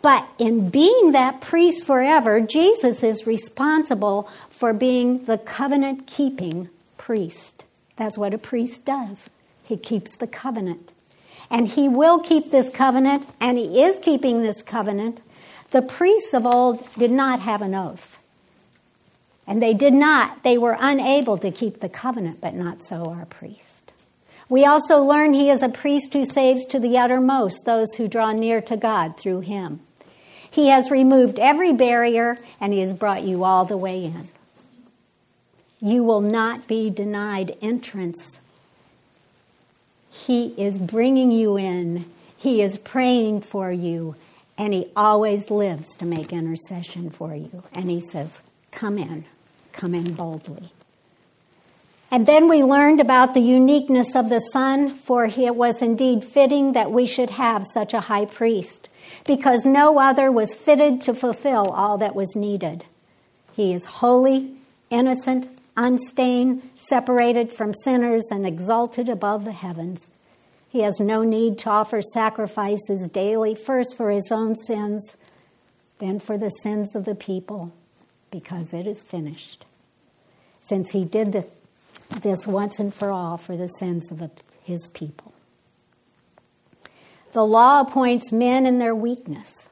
But 0.00 0.26
in 0.38 0.70
being 0.70 1.12
that 1.12 1.42
priest 1.42 1.84
forever, 1.84 2.40
Jesus 2.40 3.02
is 3.02 3.26
responsible 3.26 4.30
for 4.48 4.72
being 4.72 5.26
the 5.26 5.36
covenant 5.36 6.06
keeping 6.06 6.70
priest. 6.96 7.64
That's 7.96 8.16
what 8.16 8.32
a 8.32 8.38
priest 8.38 8.86
does. 8.86 9.28
He 9.62 9.76
keeps 9.76 10.16
the 10.16 10.26
covenant. 10.26 10.92
And 11.50 11.68
he 11.68 11.86
will 11.86 12.18
keep 12.18 12.50
this 12.50 12.70
covenant, 12.70 13.26
and 13.40 13.58
he 13.58 13.82
is 13.82 13.98
keeping 13.98 14.42
this 14.42 14.62
covenant. 14.62 15.20
The 15.70 15.82
priests 15.82 16.32
of 16.32 16.46
old 16.46 16.88
did 16.94 17.10
not 17.10 17.40
have 17.40 17.60
an 17.60 17.74
oath. 17.74 18.15
And 19.46 19.62
they 19.62 19.74
did 19.74 19.92
not, 19.92 20.42
they 20.42 20.58
were 20.58 20.76
unable 20.78 21.38
to 21.38 21.50
keep 21.50 21.80
the 21.80 21.88
covenant, 21.88 22.40
but 22.40 22.54
not 22.54 22.82
so 22.82 23.04
our 23.06 23.26
priest. 23.26 23.92
We 24.48 24.64
also 24.64 25.02
learn 25.02 25.34
he 25.34 25.50
is 25.50 25.62
a 25.62 25.68
priest 25.68 26.12
who 26.12 26.24
saves 26.24 26.64
to 26.66 26.78
the 26.78 26.98
uttermost 26.98 27.64
those 27.64 27.94
who 27.94 28.08
draw 28.08 28.32
near 28.32 28.60
to 28.62 28.76
God 28.76 29.16
through 29.16 29.40
him. 29.40 29.80
He 30.50 30.68
has 30.68 30.90
removed 30.90 31.38
every 31.38 31.72
barrier 31.72 32.36
and 32.60 32.72
he 32.72 32.80
has 32.80 32.92
brought 32.92 33.22
you 33.22 33.44
all 33.44 33.64
the 33.64 33.76
way 33.76 34.04
in. 34.04 34.28
You 35.80 36.02
will 36.02 36.20
not 36.20 36.66
be 36.66 36.90
denied 36.90 37.56
entrance. 37.60 38.38
He 40.10 40.46
is 40.56 40.78
bringing 40.78 41.30
you 41.30 41.56
in, 41.56 42.06
he 42.36 42.62
is 42.62 42.78
praying 42.78 43.42
for 43.42 43.70
you, 43.70 44.16
and 44.56 44.72
he 44.72 44.90
always 44.96 45.50
lives 45.50 45.94
to 45.96 46.06
make 46.06 46.32
intercession 46.32 47.10
for 47.10 47.34
you. 47.34 47.64
And 47.74 47.90
he 47.90 48.00
says, 48.00 48.40
Come 48.70 48.98
in 48.98 49.26
come 49.76 49.94
in 49.94 50.14
boldly. 50.14 50.72
And 52.10 52.26
then 52.26 52.48
we 52.48 52.62
learned 52.62 53.00
about 53.00 53.34
the 53.34 53.40
uniqueness 53.40 54.14
of 54.14 54.28
the 54.28 54.40
Son, 54.40 54.94
for 54.94 55.24
it 55.24 55.56
was 55.56 55.82
indeed 55.82 56.24
fitting 56.24 56.72
that 56.72 56.90
we 56.90 57.04
should 57.04 57.30
have 57.30 57.66
such 57.66 57.92
a 57.94 58.02
high 58.02 58.26
priest, 58.26 58.88
because 59.26 59.64
no 59.64 59.98
other 59.98 60.30
was 60.30 60.54
fitted 60.54 61.00
to 61.02 61.14
fulfill 61.14 61.70
all 61.70 61.98
that 61.98 62.14
was 62.14 62.36
needed. 62.36 62.84
He 63.54 63.74
is 63.74 63.84
holy, 63.84 64.54
innocent, 64.88 65.48
unstained, 65.76 66.68
separated 66.76 67.52
from 67.52 67.74
sinners, 67.74 68.28
and 68.30 68.46
exalted 68.46 69.08
above 69.08 69.44
the 69.44 69.52
heavens. 69.52 70.08
He 70.68 70.80
has 70.80 71.00
no 71.00 71.22
need 71.22 71.58
to 71.60 71.70
offer 71.70 72.00
sacrifices 72.00 73.08
daily, 73.08 73.54
first 73.54 73.96
for 73.96 74.10
his 74.10 74.30
own 74.30 74.54
sins, 74.54 75.16
then 75.98 76.20
for 76.20 76.38
the 76.38 76.50
sins 76.50 76.94
of 76.94 77.04
the 77.04 77.14
people 77.14 77.72
because 78.40 78.74
it 78.74 78.86
is 78.86 79.02
finished. 79.02 79.64
Since 80.60 80.90
he 80.90 81.06
did 81.06 81.32
the, 81.32 81.48
this 82.20 82.46
once 82.46 82.78
and 82.78 82.92
for 82.92 83.10
all 83.10 83.38
for 83.38 83.56
the 83.56 83.66
sins 83.66 84.12
of 84.12 84.30
his 84.62 84.86
people. 84.88 85.32
The 87.32 87.46
law 87.46 87.80
appoints 87.80 88.32
men 88.32 88.66
in 88.66 88.78
their 88.78 88.94
weakness, 88.94 89.70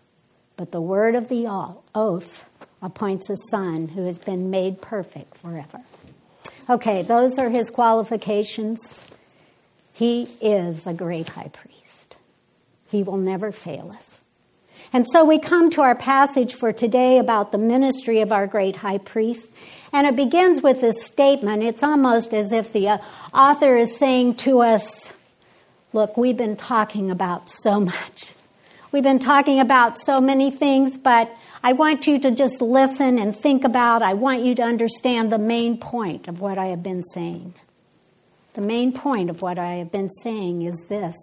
but 0.57 0.73
the 0.73 0.81
word 0.81 1.15
of 1.15 1.29
the 1.29 1.47
oath 1.95 2.45
appoints 2.81 3.29
a 3.29 3.37
son 3.51 3.89
who 3.89 4.07
has 4.07 4.19
been 4.19 4.49
made 4.49 4.81
perfect 4.81 5.37
forever. 5.37 5.83
Okay, 6.71 7.03
those 7.03 7.39
are 7.39 7.51
his 7.51 7.69
qualifications. 7.69 9.05
He 9.93 10.23
is 10.41 10.87
a 10.87 10.95
great 10.95 11.29
high 11.29 11.49
priest. 11.49 12.17
He 12.91 13.03
will 13.03 13.19
never 13.19 13.53
fail 13.53 13.93
us. 13.95 14.23
And 14.95 15.09
so 15.11 15.25
we 15.25 15.41
come 15.41 15.71
to 15.71 15.81
our 15.81 15.97
passage 15.97 16.55
for 16.55 16.73
today 16.73 17.19
about 17.19 17.51
the 17.51 17.59
ministry 17.59 18.21
of 18.21 18.31
our 18.31 18.47
great 18.47 18.77
high 18.77 18.99
priest. 18.99 19.51
And 19.93 20.07
it 20.07 20.15
begins 20.15 20.63
with 20.63 20.81
this 20.81 21.03
statement. 21.03 21.65
It's 21.65 21.83
almost 21.83 22.33
as 22.33 22.53
if 22.53 22.73
the 22.73 22.91
uh, 22.91 22.99
author 23.35 23.77
is 23.77 23.97
saying 23.97 24.37
to 24.37 24.61
us, 24.61 25.11
Look, 25.93 26.17
we've 26.17 26.37
been 26.37 26.57
talking 26.57 27.11
about 27.11 27.51
so 27.51 27.81
much. 27.81 28.33
We've 28.93 29.03
been 29.03 29.19
talking 29.19 29.59
about 29.59 29.99
so 29.99 30.21
many 30.21 30.53
things, 30.53 30.97
but 30.97 31.29
I 31.65 31.73
want 31.73 32.07
you 32.07 32.21
to 32.21 32.31
just 32.31 32.63
listen 32.63 33.19
and 33.19 33.37
think 33.37 33.65
about, 33.65 34.01
I 34.01 34.15
want 34.15 34.45
you 34.45 34.55
to 34.55 34.63
understand 34.63 35.33
the 35.33 35.39
main 35.39 35.77
point 35.77 36.29
of 36.29 36.41
what 36.41 36.57
I 36.57 36.67
have 36.67 36.85
been 36.85 37.03
saying. 37.03 37.55
The 38.53 38.61
main 38.61 38.93
point 38.93 39.29
of 39.29 39.43
what 39.43 39.59
I 39.59 39.75
have 39.75 39.91
been 39.91 40.09
saying 40.23 40.63
is 40.63 40.85
this 40.89 41.17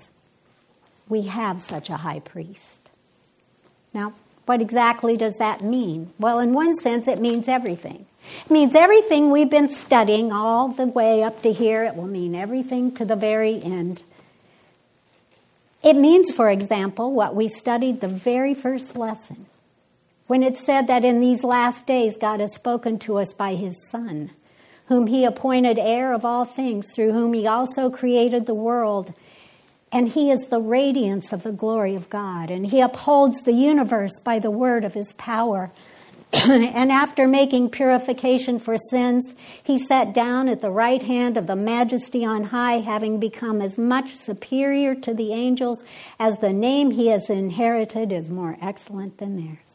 we 1.07 1.21
have 1.23 1.61
such 1.61 1.89
a 1.89 1.95
high 1.95 2.19
priest. 2.19 2.90
Now, 3.93 4.13
what 4.45 4.61
exactly 4.61 5.17
does 5.17 5.37
that 5.37 5.61
mean? 5.61 6.11
Well, 6.19 6.39
in 6.39 6.53
one 6.53 6.75
sense, 6.75 7.07
it 7.07 7.19
means 7.19 7.47
everything. 7.47 8.05
It 8.45 8.51
means 8.51 8.75
everything 8.75 9.31
we've 9.31 9.49
been 9.49 9.69
studying 9.69 10.31
all 10.31 10.69
the 10.69 10.85
way 10.85 11.23
up 11.23 11.41
to 11.43 11.51
here. 11.51 11.83
It 11.83 11.95
will 11.95 12.07
mean 12.07 12.35
everything 12.35 12.93
to 12.95 13.05
the 13.05 13.15
very 13.15 13.61
end. 13.61 14.03
It 15.83 15.95
means, 15.95 16.31
for 16.31 16.49
example, 16.49 17.11
what 17.11 17.35
we 17.35 17.47
studied 17.47 18.01
the 18.01 18.07
very 18.07 18.53
first 18.53 18.95
lesson 18.95 19.47
when 20.27 20.43
it 20.43 20.57
said 20.57 20.87
that 20.87 21.03
in 21.03 21.19
these 21.19 21.43
last 21.43 21.85
days 21.85 22.15
God 22.17 22.39
has 22.39 22.53
spoken 22.53 22.99
to 22.99 23.17
us 23.17 23.33
by 23.33 23.55
his 23.55 23.75
Son, 23.89 24.31
whom 24.85 25.07
he 25.07 25.25
appointed 25.25 25.77
heir 25.77 26.13
of 26.13 26.23
all 26.23 26.45
things, 26.45 26.93
through 26.93 27.11
whom 27.11 27.33
he 27.33 27.47
also 27.47 27.89
created 27.89 28.45
the 28.45 28.53
world 28.53 29.13
and 29.91 30.07
he 30.09 30.31
is 30.31 30.45
the 30.45 30.61
radiance 30.61 31.33
of 31.33 31.43
the 31.43 31.51
glory 31.51 31.95
of 31.95 32.09
God, 32.09 32.49
and 32.49 32.65
he 32.67 32.79
upholds 32.79 33.41
the 33.41 33.53
universe 33.53 34.19
by 34.23 34.39
the 34.39 34.51
word 34.51 34.85
of 34.85 34.93
his 34.93 35.13
power. 35.13 35.71
and 36.33 36.91
after 36.91 37.27
making 37.27 37.69
purification 37.69 38.57
for 38.57 38.77
sins, 38.89 39.33
he 39.61 39.77
sat 39.77 40.13
down 40.13 40.47
at 40.47 40.61
the 40.61 40.71
right 40.71 41.03
hand 41.03 41.35
of 41.35 41.45
the 41.45 41.57
majesty 41.57 42.23
on 42.23 42.45
high, 42.45 42.79
having 42.79 43.19
become 43.19 43.61
as 43.61 43.77
much 43.77 44.15
superior 44.15 44.95
to 44.95 45.13
the 45.13 45.33
angels 45.33 45.83
as 46.19 46.37
the 46.37 46.53
name 46.53 46.91
he 46.91 47.07
has 47.07 47.29
inherited 47.29 48.13
is 48.13 48.29
more 48.29 48.57
excellent 48.61 49.17
than 49.17 49.35
theirs. 49.35 49.70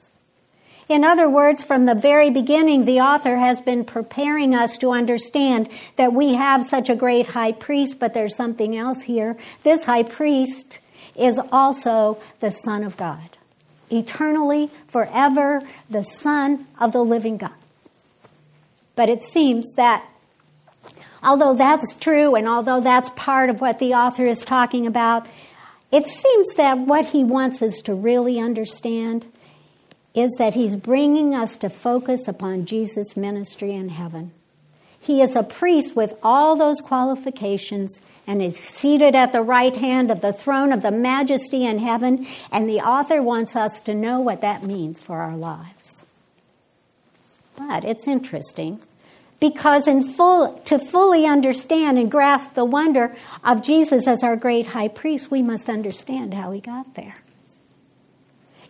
In 0.88 1.02
other 1.02 1.28
words, 1.28 1.64
from 1.64 1.86
the 1.86 1.96
very 1.96 2.30
beginning, 2.30 2.84
the 2.84 3.00
author 3.00 3.36
has 3.36 3.60
been 3.60 3.84
preparing 3.84 4.54
us 4.54 4.78
to 4.78 4.92
understand 4.92 5.68
that 5.96 6.12
we 6.12 6.34
have 6.34 6.64
such 6.64 6.88
a 6.88 6.94
great 6.94 7.26
high 7.26 7.52
priest, 7.52 7.98
but 7.98 8.14
there's 8.14 8.36
something 8.36 8.76
else 8.76 9.02
here. 9.02 9.36
This 9.64 9.82
high 9.84 10.04
priest 10.04 10.78
is 11.16 11.40
also 11.50 12.18
the 12.38 12.50
Son 12.50 12.84
of 12.84 12.96
God, 12.96 13.36
eternally, 13.90 14.70
forever, 14.86 15.60
the 15.90 16.04
Son 16.04 16.66
of 16.78 16.92
the 16.92 17.04
living 17.04 17.36
God. 17.36 17.50
But 18.94 19.08
it 19.08 19.24
seems 19.24 19.66
that 19.76 20.06
although 21.20 21.54
that's 21.54 21.94
true 21.94 22.36
and 22.36 22.46
although 22.46 22.80
that's 22.80 23.10
part 23.10 23.50
of 23.50 23.60
what 23.60 23.80
the 23.80 23.94
author 23.94 24.24
is 24.24 24.40
talking 24.40 24.86
about, 24.86 25.26
it 25.90 26.06
seems 26.06 26.46
that 26.56 26.78
what 26.78 27.06
he 27.06 27.24
wants 27.24 27.60
us 27.60 27.80
to 27.82 27.94
really 27.94 28.38
understand 28.38 29.26
is 30.16 30.32
that 30.38 30.54
he's 30.54 30.74
bringing 30.74 31.34
us 31.34 31.56
to 31.58 31.68
focus 31.68 32.26
upon 32.26 32.64
Jesus' 32.64 33.16
ministry 33.16 33.72
in 33.72 33.90
heaven. 33.90 34.32
He 34.98 35.20
is 35.20 35.36
a 35.36 35.44
priest 35.44 35.94
with 35.94 36.14
all 36.22 36.56
those 36.56 36.80
qualifications 36.80 38.00
and 38.26 38.42
is 38.42 38.56
seated 38.56 39.14
at 39.14 39.32
the 39.32 39.42
right 39.42 39.76
hand 39.76 40.10
of 40.10 40.22
the 40.22 40.32
throne 40.32 40.72
of 40.72 40.82
the 40.82 40.90
majesty 40.90 41.64
in 41.64 41.78
heaven, 41.78 42.26
and 42.50 42.68
the 42.68 42.80
author 42.80 43.22
wants 43.22 43.54
us 43.54 43.80
to 43.82 43.94
know 43.94 44.18
what 44.18 44.40
that 44.40 44.64
means 44.64 44.98
for 44.98 45.18
our 45.18 45.36
lives. 45.36 46.04
But 47.54 47.84
it's 47.84 48.08
interesting 48.08 48.80
because 49.38 49.86
in 49.86 50.08
full, 50.08 50.58
to 50.64 50.78
fully 50.78 51.26
understand 51.26 51.98
and 51.98 52.10
grasp 52.10 52.54
the 52.54 52.64
wonder 52.64 53.14
of 53.44 53.62
Jesus 53.62 54.08
as 54.08 54.22
our 54.22 54.34
great 54.34 54.68
high 54.68 54.88
priest, 54.88 55.30
we 55.30 55.42
must 55.42 55.68
understand 55.68 56.34
how 56.34 56.50
he 56.50 56.60
got 56.60 56.94
there. 56.94 57.16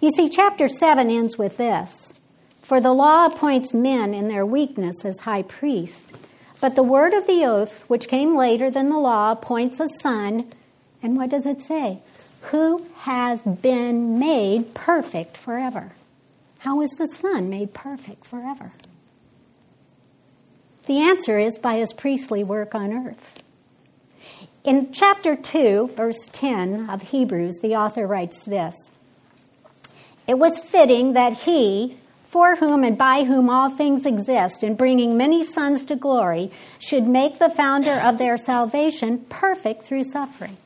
You 0.01 0.11
see, 0.11 0.29
chapter 0.29 0.69
7 0.69 1.11
ends 1.11 1.39
with 1.39 1.57
this 1.57 2.13
For 2.63 2.81
the 2.81 2.93
law 2.93 3.27
appoints 3.27 3.73
men 3.73 4.15
in 4.15 4.29
their 4.29 4.45
weakness 4.45 5.05
as 5.05 5.21
high 5.21 5.43
priest, 5.43 6.11
but 6.61 6.75
the 6.75 6.83
word 6.83 7.15
of 7.15 7.27
the 7.27 7.45
oath, 7.45 7.85
which 7.89 8.09
came 8.09 8.37
later 8.37 8.71
than 8.71 8.89
the 8.89 8.99
law, 8.99 9.33
appoints 9.33 9.81
a 9.81 9.89
son. 10.01 10.51
And 11.03 11.17
what 11.17 11.31
does 11.31 11.47
it 11.47 11.61
say? 11.61 12.01
Who 12.51 12.87
has 13.07 13.41
been 13.43 14.19
made 14.19 14.75
perfect 14.75 15.37
forever. 15.37 15.93
How 16.59 16.81
is 16.81 16.91
the 16.99 17.07
Son 17.07 17.49
made 17.49 17.73
perfect 17.73 18.25
forever? 18.25 18.73
The 20.87 20.99
answer 20.99 21.39
is 21.39 21.57
by 21.57 21.77
his 21.77 21.93
priestly 21.93 22.43
work 22.43 22.75
on 22.75 22.93
earth. 22.93 23.45
In 24.65 24.93
chapter 24.93 25.37
2, 25.37 25.93
verse 25.95 26.19
10 26.33 26.91
of 26.91 27.03
Hebrews, 27.03 27.61
the 27.63 27.77
author 27.77 28.09
writes 28.09 28.45
this 28.45 28.75
It 30.27 30.39
was 30.39 30.59
fitting 30.59 31.13
that 31.13 31.33
he, 31.33 31.97
for 32.25 32.57
whom 32.57 32.83
and 32.85 32.99
by 32.99 33.25
whom 33.25 33.49
all 33.49 33.71
things 33.71 34.05
exist, 34.05 34.63
in 34.63 34.75
bringing 34.75 35.17
many 35.17 35.45
sons 35.45 35.85
to 35.87 35.97
glory, 35.97 36.51
should 36.79 37.07
make 37.07 37.39
the 37.39 37.51
founder 37.51 37.93
of 37.93 38.19
their 38.19 38.37
salvation 38.37 39.19
perfect 39.29 39.85
through 39.85 40.05
suffering. 40.05 40.57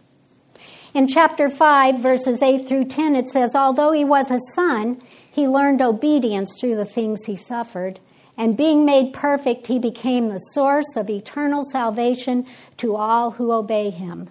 In 0.95 1.07
chapter 1.07 1.49
5, 1.49 2.01
verses 2.01 2.43
8 2.43 2.67
through 2.67 2.87
10, 2.87 3.15
it 3.15 3.29
says, 3.29 3.55
Although 3.55 3.93
he 3.93 4.05
was 4.05 4.31
a 4.31 4.41
son, 4.55 5.01
he 5.31 5.47
learned 5.47 5.83
obedience 5.83 6.59
through 6.59 6.77
the 6.77 6.85
things 6.85 7.27
he 7.27 7.37
suffered 7.37 8.01
and 8.41 8.57
being 8.57 8.87
made 8.87 9.13
perfect, 9.13 9.67
he 9.67 9.79
became 9.79 10.29
the 10.29 10.39
source 10.39 10.97
of 10.97 11.11
eternal 11.11 11.63
salvation 11.71 12.47
to 12.79 12.97
all 12.97 13.33
who 13.33 13.53
obey 13.53 13.91
him, 13.91 14.31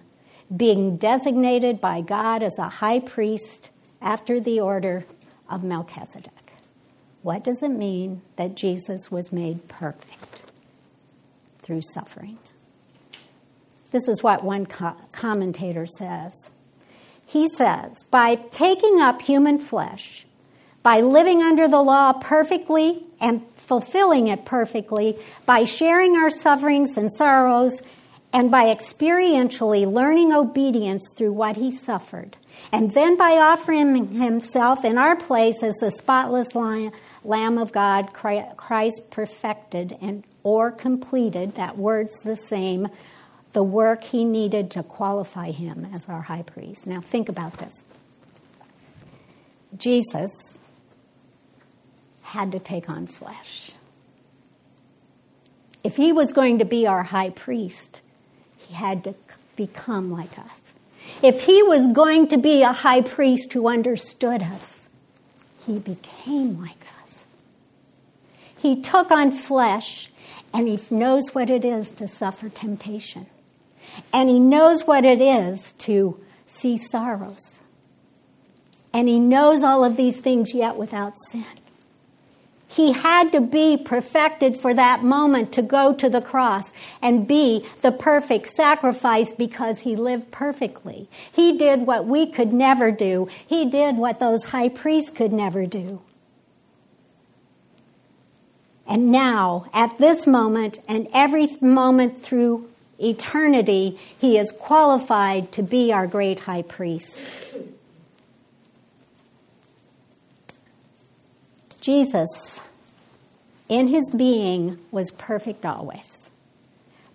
being 0.54 0.96
designated 0.96 1.80
by 1.80 2.00
God 2.00 2.42
as 2.42 2.58
a 2.58 2.68
high 2.68 2.98
priest 2.98 3.70
after 4.02 4.40
the 4.40 4.58
order 4.58 5.04
of 5.50 5.64
Melchizedek. 5.64 6.52
What 7.22 7.44
does 7.44 7.62
it 7.62 7.70
mean 7.70 8.22
that 8.36 8.54
Jesus 8.54 9.10
was 9.10 9.32
made 9.32 9.68
perfect? 9.68 10.42
Through 11.60 11.82
suffering. 11.82 12.38
This 13.90 14.08
is 14.08 14.22
what 14.22 14.44
one 14.44 14.66
co- 14.66 14.96
commentator 15.12 15.86
says. 15.86 16.32
He 17.26 17.48
says, 17.48 18.04
by 18.10 18.36
taking 18.36 19.00
up 19.00 19.22
human 19.22 19.60
flesh, 19.60 20.26
by 20.82 21.00
living 21.00 21.42
under 21.42 21.68
the 21.68 21.82
law 21.82 22.12
perfectly 22.14 23.04
and 23.20 23.42
fulfilling 23.56 24.26
it 24.26 24.44
perfectly 24.44 25.16
by 25.46 25.62
sharing 25.62 26.16
our 26.16 26.28
sufferings 26.30 26.96
and 26.96 27.12
sorrows 27.12 27.82
and 28.32 28.50
by 28.50 28.64
experientially 28.64 29.90
learning 29.90 30.32
obedience 30.32 31.12
through 31.16 31.32
what 31.32 31.56
he 31.56 31.70
suffered. 31.70 32.36
And 32.72 32.92
then 32.92 33.16
by 33.16 33.32
offering 33.32 34.12
himself 34.12 34.84
in 34.84 34.98
our 34.98 35.16
place 35.16 35.62
as 35.62 35.74
the 35.76 35.90
spotless 35.90 36.54
Lamb 36.54 37.58
of 37.58 37.72
God, 37.72 38.12
Christ 38.12 39.10
perfected 39.10 39.96
and 40.00 40.24
or 40.42 40.70
completed, 40.70 41.56
that 41.56 41.76
word's 41.76 42.20
the 42.20 42.36
same, 42.36 42.88
the 43.52 43.62
work 43.62 44.04
he 44.04 44.24
needed 44.24 44.70
to 44.70 44.82
qualify 44.82 45.50
him 45.50 45.86
as 45.92 46.08
our 46.08 46.22
high 46.22 46.42
priest. 46.42 46.86
Now 46.86 47.00
think 47.00 47.28
about 47.28 47.58
this. 47.58 47.84
Jesus 49.76 50.58
had 52.22 52.52
to 52.52 52.58
take 52.58 52.88
on 52.88 53.06
flesh. 53.06 53.72
If 55.82 55.96
he 55.96 56.12
was 56.12 56.32
going 56.32 56.58
to 56.60 56.64
be 56.64 56.86
our 56.86 57.02
high 57.02 57.30
priest, 57.30 58.00
he 58.56 58.74
had 58.74 59.04
to 59.04 59.14
become 59.56 60.10
like 60.12 60.38
us. 60.38 60.69
If 61.22 61.42
he 61.42 61.62
was 61.62 61.86
going 61.88 62.28
to 62.28 62.38
be 62.38 62.62
a 62.62 62.72
high 62.72 63.02
priest 63.02 63.52
who 63.52 63.68
understood 63.68 64.42
us, 64.42 64.88
he 65.66 65.78
became 65.78 66.60
like 66.60 66.82
us. 67.02 67.26
He 68.58 68.80
took 68.80 69.10
on 69.10 69.32
flesh 69.32 70.10
and 70.52 70.66
he 70.66 70.80
knows 70.90 71.34
what 71.34 71.50
it 71.50 71.64
is 71.64 71.90
to 71.92 72.08
suffer 72.08 72.48
temptation. 72.48 73.26
And 74.12 74.28
he 74.28 74.40
knows 74.40 74.86
what 74.86 75.04
it 75.04 75.20
is 75.20 75.72
to 75.78 76.18
see 76.46 76.78
sorrows. 76.78 77.58
And 78.92 79.08
he 79.08 79.18
knows 79.18 79.62
all 79.62 79.84
of 79.84 79.96
these 79.96 80.20
things 80.20 80.54
yet 80.54 80.76
without 80.76 81.14
sin. 81.30 81.44
He 82.70 82.92
had 82.92 83.32
to 83.32 83.40
be 83.40 83.76
perfected 83.76 84.56
for 84.56 84.72
that 84.74 85.02
moment 85.02 85.52
to 85.54 85.62
go 85.62 85.92
to 85.94 86.08
the 86.08 86.20
cross 86.20 86.72
and 87.02 87.26
be 87.26 87.66
the 87.82 87.90
perfect 87.90 88.46
sacrifice 88.46 89.32
because 89.32 89.80
he 89.80 89.96
lived 89.96 90.30
perfectly. 90.30 91.08
He 91.32 91.58
did 91.58 91.84
what 91.84 92.06
we 92.06 92.30
could 92.30 92.52
never 92.52 92.92
do. 92.92 93.28
He 93.44 93.68
did 93.68 93.96
what 93.96 94.20
those 94.20 94.44
high 94.44 94.68
priests 94.68 95.10
could 95.10 95.32
never 95.32 95.66
do. 95.66 96.00
And 98.86 99.10
now, 99.10 99.66
at 99.72 99.98
this 99.98 100.26
moment 100.26 100.78
and 100.86 101.08
every 101.12 101.48
moment 101.60 102.22
through 102.22 102.70
eternity, 103.00 103.98
he 104.18 104.38
is 104.38 104.52
qualified 104.52 105.50
to 105.52 105.62
be 105.64 105.92
our 105.92 106.06
great 106.06 106.40
high 106.40 106.62
priest. 106.62 107.18
Jesus, 111.80 112.60
in 113.68 113.88
his 113.88 114.10
being, 114.10 114.78
was 114.90 115.10
perfect 115.12 115.64
always. 115.64 116.28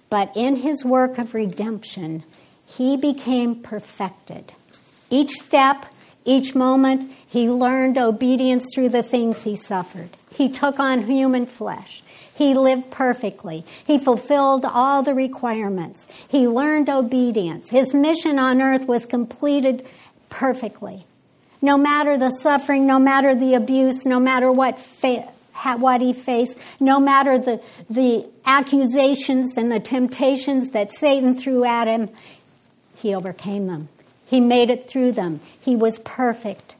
But 0.10 0.36
in 0.36 0.58
his 0.58 0.84
work 0.84 1.17
of 1.17 1.34
redemption, 1.34 2.23
he 2.65 2.97
became 2.97 3.62
perfected. 3.62 4.54
Each 5.10 5.32
step, 5.32 5.86
each 6.23 6.56
moment, 6.56 7.12
he 7.28 7.49
learned 7.49 7.97
obedience 7.97 8.65
through 8.73 8.89
the 8.89 9.04
things 9.04 9.43
he 9.43 9.56
suffered. 9.56 10.10
He 10.32 10.49
took 10.49 10.80
on 10.80 11.04
human 11.04 11.45
flesh. 11.45 12.01
He 12.34 12.54
lived 12.54 12.91
perfectly. 12.91 13.63
He 13.86 13.97
fulfilled 13.97 14.65
all 14.65 15.04
the 15.04 15.13
requirements. 15.13 16.08
He 16.28 16.47
learned 16.47 16.89
obedience. 16.89 17.69
His 17.69 17.93
mission 17.93 18.39
on 18.39 18.62
earth 18.62 18.88
was 18.88 19.06
completed 19.06 19.88
perfectly 20.30 21.06
no 21.61 21.77
matter 21.77 22.17
the 22.17 22.29
suffering, 22.29 22.85
no 22.85 22.99
matter 22.99 23.35
the 23.35 23.53
abuse, 23.53 24.05
no 24.05 24.19
matter 24.19 24.51
what 24.51 24.79
fa- 24.79 25.31
what 25.77 26.01
he 26.01 26.13
faced, 26.13 26.57
no 26.79 26.99
matter 26.99 27.37
the, 27.37 27.61
the 27.89 28.27
accusations 28.45 29.57
and 29.57 29.71
the 29.71 29.79
temptations 29.79 30.69
that 30.69 30.91
Satan 30.91 31.33
threw 31.33 31.63
at 31.63 31.87
him, 31.87 32.09
he 32.95 33.15
overcame 33.15 33.67
them. 33.67 33.89
He 34.25 34.39
made 34.39 34.69
it 34.69 34.87
through 34.87 35.13
them. 35.13 35.39
He 35.61 35.75
was 35.75 35.99
perfect. 35.99 36.75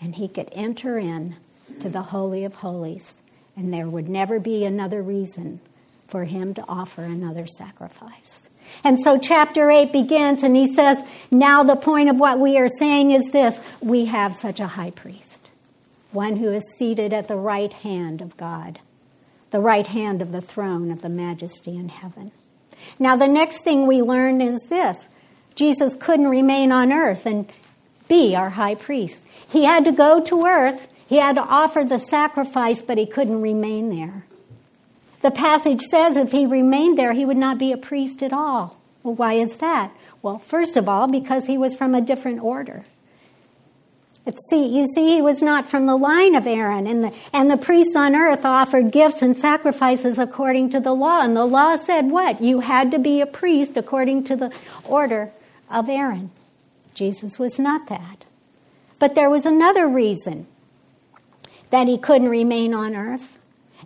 And 0.00 0.14
he 0.14 0.28
could 0.28 0.48
enter 0.52 0.98
in 0.98 1.36
to 1.80 1.88
the 1.88 2.02
Holy 2.02 2.44
of 2.44 2.56
Holies. 2.56 3.14
And 3.56 3.72
there 3.72 3.88
would 3.88 4.08
never 4.08 4.40
be 4.40 4.64
another 4.64 5.02
reason 5.02 5.60
for 6.08 6.24
him 6.24 6.54
to 6.54 6.64
offer 6.68 7.02
another 7.02 7.46
sacrifice. 7.46 8.48
And 8.84 8.98
so 8.98 9.18
chapter 9.18 9.70
8 9.70 9.92
begins 9.92 10.42
and 10.42 10.56
he 10.56 10.74
says, 10.74 10.98
Now 11.30 11.62
the 11.62 11.76
point 11.76 12.08
of 12.08 12.18
what 12.18 12.38
we 12.38 12.58
are 12.58 12.68
saying 12.68 13.10
is 13.10 13.24
this 13.32 13.60
we 13.80 14.06
have 14.06 14.36
such 14.36 14.60
a 14.60 14.66
high 14.66 14.90
priest, 14.90 15.50
one 16.12 16.36
who 16.36 16.50
is 16.50 16.64
seated 16.78 17.12
at 17.12 17.28
the 17.28 17.36
right 17.36 17.72
hand 17.72 18.20
of 18.20 18.36
God, 18.36 18.80
the 19.50 19.60
right 19.60 19.86
hand 19.86 20.22
of 20.22 20.32
the 20.32 20.40
throne 20.40 20.90
of 20.90 21.02
the 21.02 21.08
majesty 21.08 21.76
in 21.76 21.88
heaven. 21.88 22.32
Now 22.98 23.16
the 23.16 23.28
next 23.28 23.62
thing 23.62 23.86
we 23.86 24.02
learn 24.02 24.40
is 24.40 24.58
this 24.68 25.08
Jesus 25.54 25.94
couldn't 25.94 26.28
remain 26.28 26.72
on 26.72 26.92
earth 26.92 27.26
and 27.26 27.50
be 28.08 28.34
our 28.34 28.50
high 28.50 28.74
priest. 28.74 29.24
He 29.52 29.64
had 29.64 29.84
to 29.84 29.92
go 29.92 30.20
to 30.22 30.46
earth, 30.46 30.88
he 31.06 31.16
had 31.16 31.36
to 31.36 31.42
offer 31.42 31.84
the 31.84 31.98
sacrifice, 31.98 32.80
but 32.80 32.98
he 32.98 33.06
couldn't 33.06 33.42
remain 33.42 33.90
there. 33.90 34.24
The 35.20 35.30
passage 35.30 35.82
says 35.82 36.16
if 36.16 36.32
he 36.32 36.46
remained 36.46 36.96
there, 36.96 37.12
he 37.12 37.24
would 37.24 37.36
not 37.36 37.58
be 37.58 37.72
a 37.72 37.76
priest 37.76 38.22
at 38.22 38.32
all. 38.32 38.78
Well, 39.02 39.14
why 39.14 39.34
is 39.34 39.58
that? 39.58 39.92
Well, 40.22 40.38
first 40.38 40.76
of 40.76 40.88
all, 40.88 41.08
because 41.08 41.46
he 41.46 41.58
was 41.58 41.74
from 41.74 41.94
a 41.94 42.00
different 42.00 42.42
order. 42.42 42.84
See, 44.50 44.66
you 44.66 44.86
see, 44.86 45.16
he 45.16 45.22
was 45.22 45.42
not 45.42 45.68
from 45.68 45.86
the 45.86 45.96
line 45.96 46.34
of 46.34 46.46
Aaron, 46.46 46.86
and 46.86 47.02
the, 47.02 47.12
and 47.32 47.50
the 47.50 47.56
priests 47.56 47.96
on 47.96 48.14
earth 48.14 48.44
offered 48.44 48.92
gifts 48.92 49.22
and 49.22 49.36
sacrifices 49.36 50.18
according 50.18 50.70
to 50.70 50.80
the 50.80 50.94
law. 50.94 51.22
And 51.22 51.36
the 51.36 51.46
law 51.46 51.76
said 51.76 52.10
what? 52.10 52.40
You 52.40 52.60
had 52.60 52.90
to 52.92 52.98
be 52.98 53.20
a 53.20 53.26
priest 53.26 53.76
according 53.76 54.24
to 54.24 54.36
the 54.36 54.52
order 54.84 55.32
of 55.70 55.88
Aaron. 55.88 56.30
Jesus 56.94 57.38
was 57.38 57.58
not 57.58 57.88
that. 57.88 58.26
But 58.98 59.14
there 59.14 59.30
was 59.30 59.46
another 59.46 59.88
reason 59.88 60.46
that 61.70 61.88
he 61.88 61.98
couldn't 61.98 62.28
remain 62.28 62.74
on 62.74 62.94
earth. 62.94 63.39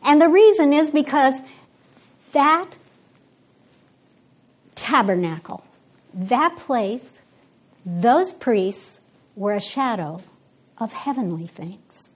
And 0.04 0.20
the 0.20 0.28
reason 0.28 0.72
is 0.72 0.90
because 0.90 1.40
that 2.32 2.76
tabernacle, 4.74 5.64
that 6.12 6.56
place, 6.56 7.12
those 7.86 8.32
priests 8.32 8.98
were 9.34 9.54
a 9.54 9.60
shadow 9.60 10.20
of 10.78 10.92
heavenly 10.92 11.46
things. 11.46 12.08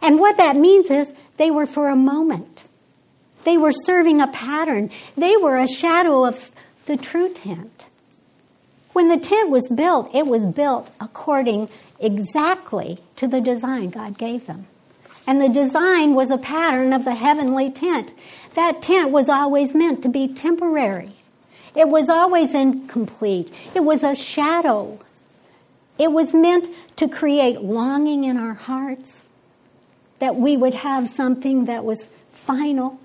And 0.00 0.18
what 0.18 0.36
that 0.36 0.56
means 0.56 0.90
is 0.90 1.12
they 1.36 1.50
were 1.50 1.66
for 1.66 1.88
a 1.88 1.96
moment. 1.96 2.64
They 3.44 3.58
were 3.58 3.72
serving 3.72 4.20
a 4.20 4.28
pattern. 4.28 4.90
They 5.16 5.36
were 5.36 5.58
a 5.58 5.66
shadow 5.66 6.24
of 6.24 6.50
the 6.86 6.96
true 6.96 7.32
tent. 7.32 7.86
When 8.92 9.08
the 9.08 9.18
tent 9.18 9.50
was 9.50 9.68
built, 9.68 10.14
it 10.14 10.26
was 10.26 10.44
built 10.44 10.90
according 11.00 11.68
exactly 11.98 12.98
to 13.16 13.26
the 13.26 13.40
design 13.40 13.90
God 13.90 14.18
gave 14.18 14.46
them. 14.46 14.66
And 15.26 15.40
the 15.40 15.48
design 15.48 16.14
was 16.14 16.30
a 16.30 16.38
pattern 16.38 16.92
of 16.92 17.04
the 17.04 17.14
heavenly 17.14 17.70
tent. 17.70 18.12
That 18.54 18.82
tent 18.82 19.10
was 19.10 19.28
always 19.28 19.74
meant 19.74 20.02
to 20.02 20.08
be 20.08 20.28
temporary. 20.28 21.12
It 21.74 21.88
was 21.88 22.08
always 22.08 22.54
incomplete. 22.54 23.52
It 23.74 23.80
was 23.80 24.02
a 24.02 24.14
shadow 24.14 24.98
it 26.00 26.12
was 26.12 26.32
meant 26.32 26.66
to 26.96 27.08
create 27.08 27.60
longing 27.60 28.24
in 28.24 28.38
our 28.38 28.54
hearts, 28.54 29.26
that 30.18 30.34
we 30.34 30.56
would 30.56 30.72
have 30.72 31.10
something 31.10 31.66
that 31.66 31.84
was 31.84 32.08
final, 32.32 32.98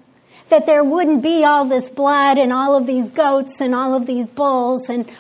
that 0.47 0.65
there 0.65 0.81
wouldn't 0.81 1.21
be 1.21 1.43
all 1.43 1.65
this 1.65 1.89
blood 1.89 2.37
and 2.37 2.53
all 2.53 2.73
of 2.73 2.87
these 2.87 3.09
goats 3.09 3.59
and 3.59 3.75
all 3.75 3.95
of 3.95 4.05
these 4.05 4.27
bulls 4.27 4.87
and 4.87 5.11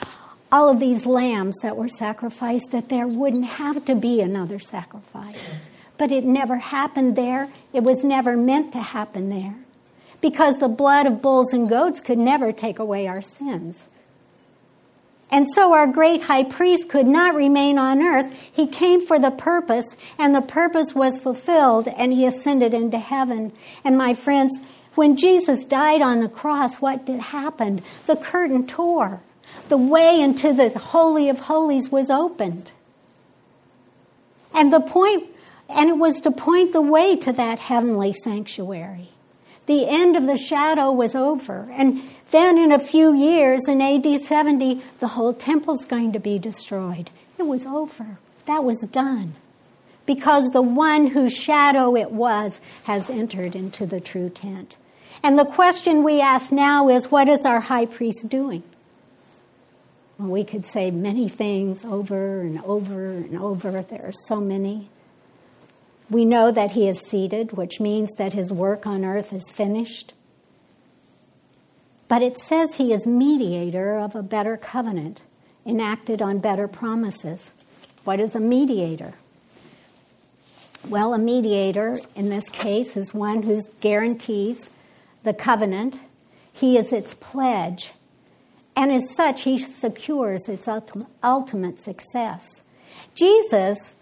all 0.53 0.69
of 0.69 0.79
these 0.79 1.05
lambs 1.05 1.57
that 1.63 1.75
were 1.75 1.89
sacrificed, 1.89 2.71
that 2.71 2.87
there 2.87 3.07
wouldn't 3.07 3.43
have 3.43 3.83
to 3.83 3.95
be 3.95 4.21
another 4.21 4.57
sacrifice. 4.57 5.55
But 5.97 6.11
it 6.11 6.23
never 6.23 6.57
happened 6.57 7.15
there. 7.15 7.49
It 7.73 7.83
was 7.83 8.03
never 8.03 8.35
meant 8.35 8.73
to 8.73 8.81
happen 8.81 9.29
there. 9.29 9.55
Because 10.21 10.59
the 10.59 10.67
blood 10.67 11.05
of 11.05 11.21
bulls 11.21 11.53
and 11.53 11.69
goats 11.69 11.99
could 11.99 12.17
never 12.17 12.51
take 12.51 12.79
away 12.79 13.07
our 13.07 13.21
sins. 13.21 13.87
And 15.31 15.47
so 15.49 15.73
our 15.73 15.87
great 15.87 16.23
high 16.23 16.43
priest 16.43 16.89
could 16.89 17.07
not 17.07 17.35
remain 17.35 17.77
on 17.77 18.01
earth. 18.01 18.33
He 18.53 18.67
came 18.67 19.05
for 19.05 19.19
the 19.19 19.31
purpose, 19.31 19.95
and 20.17 20.35
the 20.35 20.41
purpose 20.41 20.93
was 20.93 21.19
fulfilled, 21.19 21.87
and 21.87 22.13
he 22.13 22.25
ascended 22.25 22.73
into 22.73 22.99
heaven. 22.99 23.51
And 23.83 23.97
my 23.97 24.13
friends, 24.13 24.59
when 24.93 25.17
Jesus 25.17 25.65
died 25.65 26.01
on 26.01 26.21
the 26.21 26.29
cross, 26.29 26.75
what 26.75 27.05
did 27.05 27.19
happen? 27.19 27.81
The 28.05 28.15
curtain 28.15 28.67
tore. 28.67 29.21
The 29.67 29.77
way 29.77 30.21
into 30.21 30.53
the 30.53 30.69
Holy 30.77 31.27
of 31.29 31.39
Holies 31.39 31.89
was 31.89 32.09
opened. 32.09 32.71
And 34.53 34.71
the 34.71 34.79
point, 34.79 35.29
and 35.69 35.89
it 35.89 35.97
was 35.97 36.21
to 36.21 36.31
point 36.31 36.73
the 36.73 36.81
way 36.81 37.15
to 37.17 37.31
that 37.33 37.59
heavenly 37.59 38.13
sanctuary. 38.13 39.09
The 39.65 39.87
end 39.87 40.15
of 40.15 40.27
the 40.27 40.37
shadow 40.37 40.91
was 40.91 41.15
over. 41.15 41.67
And 41.71 42.03
then 42.31 42.57
in 42.57 42.71
a 42.71 42.79
few 42.79 43.15
years, 43.15 43.61
in 43.67 43.81
AD 43.81 44.23
70, 44.23 44.81
the 44.99 45.07
whole 45.09 45.33
temple's 45.33 45.85
going 45.85 46.11
to 46.13 46.19
be 46.19 46.37
destroyed. 46.37 47.09
It 47.37 47.47
was 47.47 47.65
over. 47.65 48.17
That 48.45 48.63
was 48.63 48.81
done. 48.81 49.35
Because 50.05 50.51
the 50.51 50.61
one 50.61 51.07
whose 51.07 51.33
shadow 51.33 51.95
it 51.95 52.11
was 52.11 52.61
has 52.83 53.09
entered 53.09 53.55
into 53.55 53.87
the 53.87 53.99
true 53.99 54.29
tent. 54.29 54.77
And 55.23 55.39
the 55.39 55.45
question 55.45 56.03
we 56.03 56.21
ask 56.21 56.51
now 56.51 56.89
is 56.89 57.09
what 57.09 57.27
is 57.27 57.43
our 57.45 57.59
high 57.59 57.87
priest 57.87 58.29
doing? 58.29 58.61
We 60.19 60.43
could 60.43 60.65
say 60.67 60.91
many 60.91 61.27
things 61.27 61.83
over 61.83 62.41
and 62.41 62.61
over 62.63 63.07
and 63.07 63.37
over. 63.37 63.81
There 63.81 64.05
are 64.05 64.13
so 64.27 64.37
many. 64.37 64.89
We 66.09 66.25
know 66.25 66.51
that 66.51 66.73
he 66.73 66.87
is 66.87 66.99
seated, 66.99 67.53
which 67.53 67.79
means 67.79 68.11
that 68.17 68.33
his 68.33 68.51
work 68.51 68.85
on 68.85 69.03
earth 69.03 69.33
is 69.33 69.49
finished. 69.49 70.13
But 72.07 72.21
it 72.21 72.37
says 72.37 72.75
he 72.75 72.93
is 72.93 73.07
mediator 73.07 73.97
of 73.97 74.15
a 74.15 74.21
better 74.21 74.57
covenant, 74.57 75.23
enacted 75.65 76.21
on 76.21 76.37
better 76.37 76.67
promises. 76.67 77.51
What 78.03 78.19
is 78.19 78.35
a 78.35 78.39
mediator? 78.39 79.13
Well, 80.87 81.15
a 81.15 81.17
mediator 81.17 81.97
in 82.15 82.29
this 82.29 82.47
case 82.49 82.95
is 82.95 83.11
one 83.11 83.41
who 83.41 83.59
guarantees 83.81 84.69
the 85.23 85.33
covenant. 85.33 85.99
He 86.53 86.77
is 86.77 86.93
its 86.93 87.15
pledge. 87.15 87.93
And 88.75 88.91
as 88.91 89.15
such, 89.15 89.41
he 89.41 89.57
secures 89.57 90.47
its 90.47 90.69
ultimate 91.23 91.79
success. 91.79 92.61
Jesus 93.15 93.95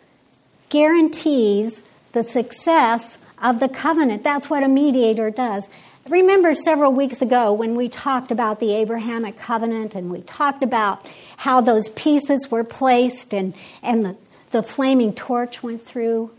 guarantees 0.67 1.81
the 2.13 2.23
success 2.23 3.17
of 3.41 3.59
the 3.59 3.69
covenant. 3.69 4.23
That's 4.23 4.49
what 4.49 4.63
a 4.63 4.67
mediator 4.67 5.29
does. 5.29 5.67
Remember 6.09 6.53
several 6.53 6.91
weeks 6.91 7.21
ago 7.21 7.53
when 7.53 7.75
we 7.75 7.87
talked 7.87 8.31
about 8.31 8.59
the 8.59 8.73
Abrahamic 8.73 9.37
covenant 9.37 9.95
and 9.95 10.11
we 10.11 10.21
talked 10.21 10.63
about 10.63 11.05
how 11.37 11.61
those 11.61 11.89
pieces 11.89 12.51
were 12.51 12.63
placed 12.63 13.33
and, 13.33 13.53
and 13.81 14.05
the, 14.05 14.15
the 14.51 14.63
flaming 14.63 15.13
torch 15.13 15.63
went 15.63 15.85
through, 15.85 16.31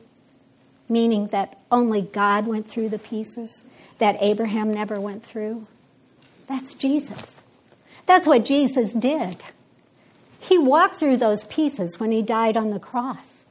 meaning 0.89 1.29
that 1.29 1.59
only 1.71 2.03
God 2.03 2.47
went 2.47 2.69
through 2.69 2.91
the 2.91 2.99
pieces, 2.99 3.63
that 3.99 4.17
Abraham 4.21 4.73
never 4.73 5.01
went 5.01 5.25
through? 5.25 5.67
That's 6.47 6.75
Jesus. 6.75 7.41
That's 8.05 8.27
what 8.27 8.45
Jesus 8.45 8.93
did. 8.93 9.37
He 10.41 10.59
walked 10.59 10.97
through 10.97 11.17
those 11.17 11.45
pieces 11.45 11.99
when 11.99 12.13
he 12.13 12.21
died 12.21 12.59
on 12.59 12.69
the 12.69 12.79
cross. 12.79 13.44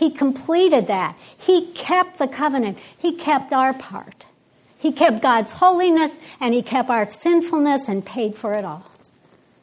He 0.00 0.10
completed 0.10 0.86
that. 0.86 1.14
He 1.36 1.66
kept 1.72 2.18
the 2.18 2.26
covenant. 2.26 2.78
He 2.96 3.12
kept 3.12 3.52
our 3.52 3.74
part. 3.74 4.24
He 4.78 4.92
kept 4.92 5.20
God's 5.20 5.52
holiness 5.52 6.12
and 6.40 6.54
he 6.54 6.62
kept 6.62 6.88
our 6.88 7.10
sinfulness 7.10 7.86
and 7.86 8.02
paid 8.02 8.34
for 8.34 8.54
it 8.54 8.64
all. 8.64 8.90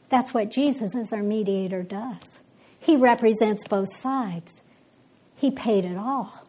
That's 0.09 0.35
what 0.35 0.51
Jesus, 0.51 0.95
as 0.95 1.11
our 1.11 1.23
mediator, 1.23 1.81
does. 1.81 2.37
He 2.79 2.95
represents 2.95 3.67
both 3.67 3.91
sides. 3.91 4.61
He 5.35 5.49
paid 5.49 5.85
it 5.85 5.97
all. 5.97 6.45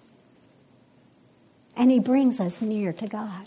And 1.75 1.91
he 1.91 1.99
brings 1.99 2.41
us 2.41 2.61
near 2.61 2.93
to 2.93 3.07
God. 3.07 3.47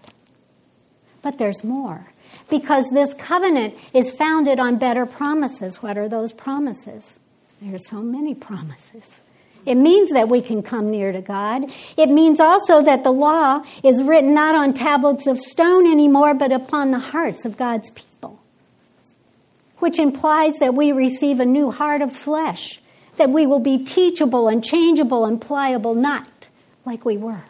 But 1.21 1.37
there's 1.37 1.63
more. 1.63 2.07
Because 2.49 2.89
this 2.89 3.13
covenant 3.13 3.75
is 3.93 4.11
founded 4.11 4.59
on 4.59 4.79
better 4.79 5.05
promises. 5.05 5.83
What 5.83 5.99
are 5.99 6.09
those 6.09 6.33
promises? 6.33 7.19
There 7.61 7.75
are 7.75 7.77
so 7.77 8.01
many 8.01 8.33
promises. 8.33 9.21
It 9.65 9.75
means 9.75 10.11
that 10.11 10.29
we 10.29 10.41
can 10.41 10.63
come 10.63 10.89
near 10.89 11.11
to 11.11 11.21
God. 11.21 11.71
It 11.97 12.09
means 12.09 12.39
also 12.39 12.81
that 12.83 13.03
the 13.03 13.11
law 13.11 13.63
is 13.83 14.01
written 14.01 14.33
not 14.33 14.55
on 14.55 14.73
tablets 14.73 15.27
of 15.27 15.39
stone 15.39 15.85
anymore, 15.85 16.33
but 16.33 16.51
upon 16.51 16.91
the 16.91 16.99
hearts 16.99 17.45
of 17.45 17.57
God's 17.57 17.91
people. 17.91 18.39
Which 19.77 19.99
implies 19.99 20.53
that 20.55 20.73
we 20.73 20.91
receive 20.91 21.39
a 21.39 21.45
new 21.45 21.71
heart 21.71 22.01
of 22.01 22.15
flesh, 22.15 22.81
that 23.17 23.29
we 23.29 23.45
will 23.45 23.59
be 23.59 23.83
teachable 23.83 24.47
and 24.47 24.63
changeable 24.63 25.25
and 25.25 25.39
pliable, 25.39 25.95
not 25.95 26.47
like 26.85 27.05
we 27.05 27.17
were. 27.17 27.43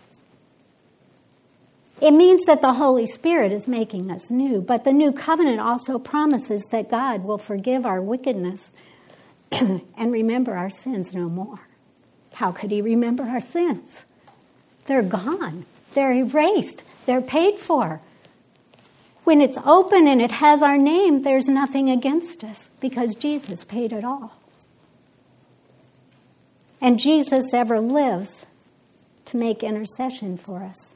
It 2.01 2.11
means 2.11 2.45
that 2.45 2.61
the 2.61 2.73
Holy 2.73 3.05
Spirit 3.05 3.51
is 3.51 3.67
making 3.67 4.09
us 4.09 4.31
new, 4.31 4.59
but 4.59 4.83
the 4.83 4.91
new 4.91 5.11
covenant 5.11 5.59
also 5.59 5.99
promises 5.99 6.63
that 6.71 6.89
God 6.89 7.23
will 7.23 7.37
forgive 7.37 7.85
our 7.85 8.01
wickedness 8.01 8.71
and 9.51 10.11
remember 10.11 10.57
our 10.57 10.71
sins 10.71 11.13
no 11.13 11.29
more. 11.29 11.59
How 12.33 12.51
could 12.51 12.71
he 12.71 12.81
remember 12.81 13.23
our 13.23 13.41
sins? 13.41 14.03
They're 14.85 15.01
gone. 15.01 15.65
They're 15.93 16.13
erased. 16.13 16.83
They're 17.05 17.21
paid 17.21 17.59
for. 17.59 18.01
When 19.23 19.41
it's 19.41 19.57
open 19.65 20.07
and 20.07 20.21
it 20.21 20.31
has 20.31 20.61
our 20.61 20.77
name, 20.77 21.21
there's 21.21 21.47
nothing 21.47 21.89
against 21.89 22.43
us 22.43 22.69
because 22.79 23.15
Jesus 23.15 23.63
paid 23.63 23.93
it 23.93 24.03
all. 24.03 24.33
And 26.79 26.99
Jesus 26.99 27.53
ever 27.53 27.79
lives 27.79 28.47
to 29.25 29.37
make 29.37 29.63
intercession 29.63 30.37
for 30.37 30.63
us. 30.63 30.95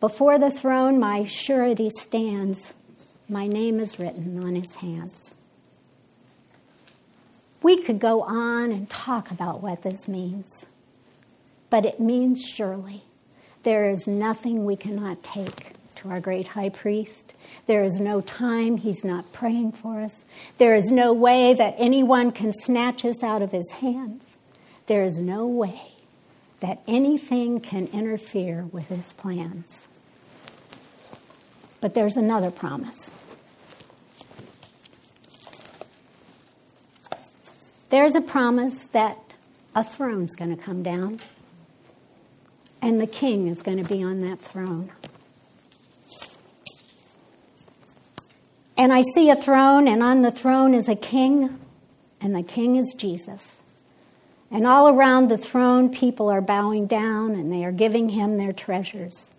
Before 0.00 0.38
the 0.38 0.50
throne, 0.50 1.00
my 1.00 1.24
surety 1.24 1.90
stands. 1.90 2.74
My 3.28 3.48
name 3.48 3.80
is 3.80 3.98
written 3.98 4.44
on 4.44 4.54
his 4.54 4.76
hands. 4.76 5.34
We 7.62 7.82
could 7.82 7.98
go 7.98 8.22
on 8.22 8.70
and 8.70 8.88
talk 8.88 9.30
about 9.30 9.62
what 9.62 9.82
this 9.82 10.06
means, 10.06 10.66
but 11.70 11.84
it 11.84 11.98
means 12.00 12.42
surely 12.42 13.02
there 13.64 13.90
is 13.90 14.06
nothing 14.06 14.64
we 14.64 14.76
cannot 14.76 15.22
take 15.22 15.72
to 15.96 16.10
our 16.10 16.20
great 16.20 16.48
high 16.48 16.68
priest. 16.68 17.34
There 17.66 17.82
is 17.82 17.98
no 17.98 18.20
time 18.20 18.76
he's 18.76 19.04
not 19.04 19.32
praying 19.32 19.72
for 19.72 20.00
us. 20.00 20.24
There 20.58 20.74
is 20.74 20.90
no 20.90 21.12
way 21.12 21.54
that 21.54 21.74
anyone 21.76 22.30
can 22.30 22.52
snatch 22.52 23.04
us 23.04 23.22
out 23.22 23.42
of 23.42 23.50
his 23.50 23.70
hands. 23.72 24.26
There 24.86 25.04
is 25.04 25.18
no 25.18 25.46
way 25.46 25.92
that 26.60 26.80
anything 26.86 27.60
can 27.60 27.88
interfere 27.88 28.66
with 28.72 28.88
his 28.88 29.12
plans. 29.12 29.88
But 31.80 31.94
there's 31.94 32.16
another 32.16 32.50
promise. 32.50 33.10
There's 37.90 38.14
a 38.14 38.20
promise 38.20 38.84
that 38.92 39.18
a 39.74 39.82
throne's 39.82 40.34
going 40.34 40.54
to 40.54 40.62
come 40.62 40.82
down, 40.82 41.20
and 42.82 43.00
the 43.00 43.06
king 43.06 43.48
is 43.48 43.62
going 43.62 43.82
to 43.82 43.88
be 43.88 44.02
on 44.02 44.16
that 44.22 44.38
throne. 44.38 44.90
And 48.76 48.92
I 48.92 49.02
see 49.14 49.30
a 49.30 49.36
throne, 49.36 49.88
and 49.88 50.02
on 50.02 50.22
the 50.22 50.30
throne 50.30 50.74
is 50.74 50.88
a 50.88 50.94
king, 50.94 51.58
and 52.20 52.34
the 52.34 52.42
king 52.42 52.76
is 52.76 52.94
Jesus. 52.96 53.58
And 54.50 54.66
all 54.66 54.88
around 54.88 55.28
the 55.28 55.38
throne, 55.38 55.90
people 55.90 56.30
are 56.30 56.40
bowing 56.40 56.86
down 56.86 57.32
and 57.32 57.52
they 57.52 57.64
are 57.64 57.72
giving 57.72 58.08
him 58.08 58.38
their 58.38 58.52
treasures. 58.52 59.30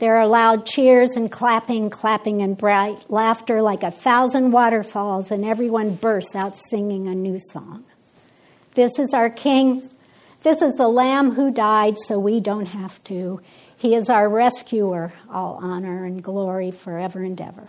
There 0.00 0.16
are 0.16 0.26
loud 0.26 0.64
cheers 0.64 1.10
and 1.10 1.30
clapping, 1.30 1.90
clapping 1.90 2.40
and 2.40 2.56
bright 2.56 3.10
laughter 3.10 3.60
like 3.60 3.82
a 3.82 3.90
thousand 3.90 4.50
waterfalls, 4.50 5.30
and 5.30 5.44
everyone 5.44 5.94
bursts 5.94 6.34
out 6.34 6.56
singing 6.56 7.06
a 7.06 7.14
new 7.14 7.38
song. 7.38 7.84
This 8.74 8.98
is 8.98 9.12
our 9.12 9.28
King. 9.28 9.90
This 10.42 10.62
is 10.62 10.72
the 10.76 10.88
Lamb 10.88 11.32
who 11.32 11.50
died 11.50 11.98
so 11.98 12.18
we 12.18 12.40
don't 12.40 12.64
have 12.64 13.04
to. 13.04 13.42
He 13.76 13.94
is 13.94 14.08
our 14.08 14.26
rescuer, 14.26 15.12
all 15.30 15.58
honor 15.60 16.06
and 16.06 16.22
glory 16.22 16.70
forever 16.70 17.22
and 17.22 17.38
ever. 17.38 17.68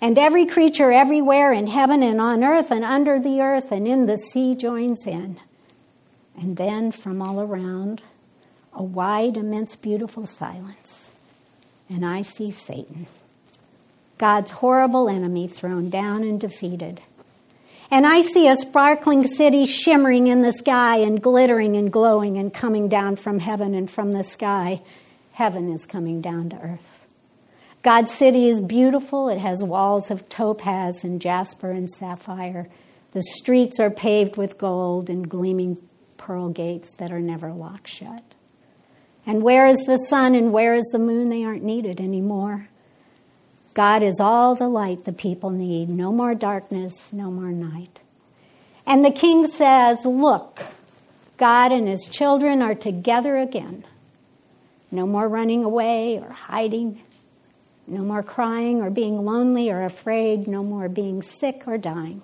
And 0.00 0.18
every 0.18 0.46
creature 0.46 0.92
everywhere 0.92 1.52
in 1.52 1.66
heaven 1.66 2.02
and 2.02 2.22
on 2.22 2.42
earth 2.42 2.70
and 2.70 2.86
under 2.86 3.20
the 3.20 3.42
earth 3.42 3.70
and 3.70 3.86
in 3.86 4.06
the 4.06 4.16
sea 4.16 4.54
joins 4.54 5.06
in. 5.06 5.38
And 6.40 6.56
then 6.56 6.90
from 6.90 7.20
all 7.20 7.42
around, 7.42 8.02
a 8.72 8.82
wide, 8.82 9.36
immense, 9.36 9.76
beautiful 9.76 10.24
silence 10.24 11.03
and 11.88 12.04
I 12.04 12.22
see 12.22 12.50
Satan, 12.50 13.06
God's 14.18 14.50
horrible 14.50 15.08
enemy, 15.08 15.48
thrown 15.48 15.90
down 15.90 16.22
and 16.22 16.40
defeated. 16.40 17.00
And 17.90 18.06
I 18.06 18.22
see 18.22 18.48
a 18.48 18.56
sparkling 18.56 19.26
city 19.26 19.66
shimmering 19.66 20.26
in 20.26 20.42
the 20.42 20.52
sky 20.52 20.96
and 20.96 21.22
glittering 21.22 21.76
and 21.76 21.92
glowing 21.92 22.38
and 22.38 22.52
coming 22.52 22.88
down 22.88 23.16
from 23.16 23.38
heaven 23.38 23.74
and 23.74 23.90
from 23.90 24.12
the 24.12 24.22
sky. 24.22 24.82
Heaven 25.32 25.70
is 25.72 25.86
coming 25.86 26.20
down 26.20 26.48
to 26.50 26.56
earth. 26.56 27.06
God's 27.82 28.14
city 28.14 28.48
is 28.48 28.60
beautiful. 28.60 29.28
It 29.28 29.38
has 29.38 29.62
walls 29.62 30.10
of 30.10 30.28
topaz 30.28 31.04
and 31.04 31.20
jasper 31.20 31.70
and 31.70 31.90
sapphire. 31.90 32.68
The 33.12 33.22
streets 33.22 33.78
are 33.78 33.90
paved 33.90 34.36
with 34.36 34.58
gold 34.58 35.10
and 35.10 35.28
gleaming 35.28 35.76
pearl 36.16 36.48
gates 36.48 36.96
that 36.96 37.12
are 37.12 37.20
never 37.20 37.52
locked 37.52 37.88
shut. 37.88 38.33
And 39.26 39.42
where 39.42 39.66
is 39.66 39.78
the 39.86 39.96
sun 39.96 40.34
and 40.34 40.52
where 40.52 40.74
is 40.74 40.84
the 40.92 40.98
moon? 40.98 41.30
They 41.30 41.44
aren't 41.44 41.64
needed 41.64 42.00
anymore. 42.00 42.68
God 43.72 44.02
is 44.02 44.20
all 44.20 44.54
the 44.54 44.68
light 44.68 45.04
the 45.04 45.12
people 45.12 45.50
need. 45.50 45.88
No 45.88 46.12
more 46.12 46.34
darkness, 46.34 47.12
no 47.12 47.30
more 47.30 47.50
night. 47.50 48.00
And 48.86 49.04
the 49.04 49.10
king 49.10 49.46
says, 49.46 50.04
Look, 50.04 50.60
God 51.36 51.72
and 51.72 51.88
his 51.88 52.06
children 52.06 52.62
are 52.62 52.74
together 52.74 53.36
again. 53.36 53.84
No 54.90 55.06
more 55.06 55.28
running 55.28 55.64
away 55.64 56.18
or 56.18 56.30
hiding. 56.30 57.02
No 57.86 58.02
more 58.02 58.22
crying 58.22 58.80
or 58.80 58.90
being 58.90 59.24
lonely 59.24 59.70
or 59.70 59.82
afraid. 59.82 60.46
No 60.46 60.62
more 60.62 60.88
being 60.88 61.20
sick 61.20 61.64
or 61.66 61.78
dying. 61.78 62.22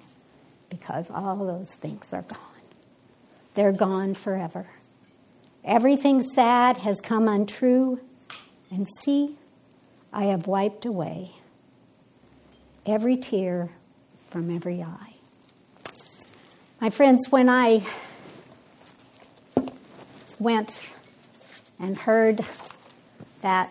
Because 0.68 1.10
all 1.10 1.44
those 1.44 1.74
things 1.74 2.12
are 2.12 2.22
gone. 2.22 2.38
They're 3.54 3.72
gone 3.72 4.14
forever. 4.14 4.68
Everything 5.64 6.22
sad 6.22 6.78
has 6.78 7.00
come 7.00 7.28
untrue, 7.28 8.00
and 8.70 8.86
see, 9.02 9.36
I 10.12 10.24
have 10.26 10.46
wiped 10.46 10.86
away 10.86 11.32
every 12.86 13.16
tear 13.16 13.70
from 14.30 14.54
every 14.54 14.82
eye. 14.82 15.14
My 16.80 16.88
friends, 16.88 17.30
when 17.30 17.48
I 17.48 17.86
went 20.38 20.88
and 21.78 21.96
heard 21.96 22.44
that 23.42 23.70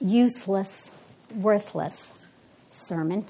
useless, 0.00 0.90
worthless 1.34 2.12
sermon, 2.72 3.24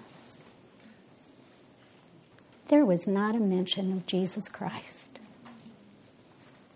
there 2.68 2.86
was 2.86 3.06
not 3.06 3.34
a 3.34 3.40
mention 3.40 3.92
of 3.92 4.06
Jesus 4.06 4.48
Christ. 4.48 5.20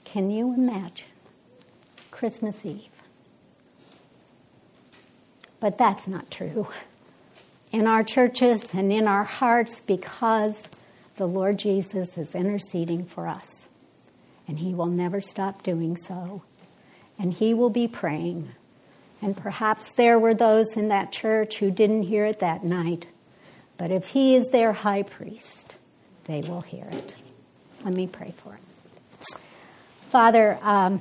Can 0.05 0.31
you 0.31 0.53
imagine? 0.53 1.07
Christmas 2.23 2.65
Eve. 2.65 3.03
But 5.59 5.77
that's 5.77 6.07
not 6.07 6.31
true. 6.31 6.69
In 7.73 7.89
our 7.89 8.05
churches 8.05 8.73
and 8.73 8.93
in 8.93 9.09
our 9.09 9.25
hearts, 9.25 9.81
because 9.81 10.69
the 11.17 11.27
Lord 11.27 11.59
Jesus 11.59 12.17
is 12.17 12.37
interceding 12.37 13.07
for 13.07 13.27
us. 13.27 13.67
And 14.47 14.61
He 14.61 14.73
will 14.73 14.87
never 14.87 15.21
stop 15.21 15.65
doing 15.65 15.97
so. 15.97 16.45
And 17.19 17.35
He 17.35 17.55
will 17.55 17.71
be 17.71 17.89
praying. 17.89 18.53
And 19.21 19.37
perhaps 19.37 19.91
there 19.97 20.17
were 20.17 20.35
those 20.35 20.77
in 20.77 20.91
that 20.91 21.11
church 21.11 21.59
who 21.59 21.73
didn't 21.73 22.05
hear 22.05 22.25
it 22.25 22.39
that 22.39 22.63
night. 22.63 23.07
But 23.79 23.91
if 23.91 24.07
He 24.07 24.37
is 24.37 24.47
their 24.51 24.73
high 24.73 25.03
priest, 25.03 25.75
they 26.27 26.43
will 26.43 26.61
hear 26.61 26.87
it. 26.93 27.17
Let 27.85 27.95
me 27.95 28.07
pray 28.07 28.33
for 28.37 28.55
it. 28.55 28.61
Father, 30.09 30.57
um, 30.63 31.01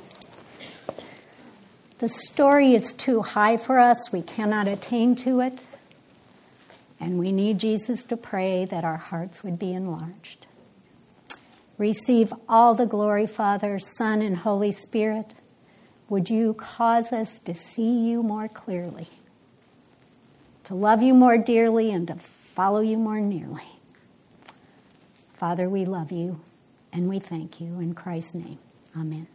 the 2.01 2.09
story 2.09 2.73
is 2.73 2.93
too 2.93 3.21
high 3.21 3.57
for 3.57 3.77
us. 3.77 4.11
We 4.11 4.23
cannot 4.23 4.67
attain 4.67 5.15
to 5.17 5.39
it. 5.39 5.63
And 6.99 7.19
we 7.19 7.31
need 7.31 7.59
Jesus 7.59 8.03
to 8.05 8.17
pray 8.17 8.65
that 8.65 8.83
our 8.83 8.97
hearts 8.97 9.43
would 9.43 9.59
be 9.59 9.71
enlarged. 9.71 10.47
Receive 11.77 12.33
all 12.49 12.73
the 12.73 12.87
glory, 12.87 13.27
Father, 13.27 13.77
Son, 13.77 14.23
and 14.23 14.37
Holy 14.37 14.71
Spirit. 14.71 15.35
Would 16.09 16.31
you 16.31 16.55
cause 16.55 17.13
us 17.13 17.37
to 17.45 17.53
see 17.53 18.09
you 18.09 18.23
more 18.23 18.47
clearly, 18.47 19.07
to 20.63 20.73
love 20.73 21.03
you 21.03 21.13
more 21.13 21.37
dearly, 21.37 21.91
and 21.91 22.07
to 22.07 22.17
follow 22.55 22.79
you 22.79 22.97
more 22.97 23.19
nearly? 23.19 23.79
Father, 25.35 25.69
we 25.69 25.85
love 25.85 26.11
you 26.11 26.41
and 26.91 27.07
we 27.07 27.19
thank 27.19 27.61
you. 27.61 27.79
In 27.79 27.93
Christ's 27.93 28.35
name, 28.35 28.59
amen. 28.95 29.27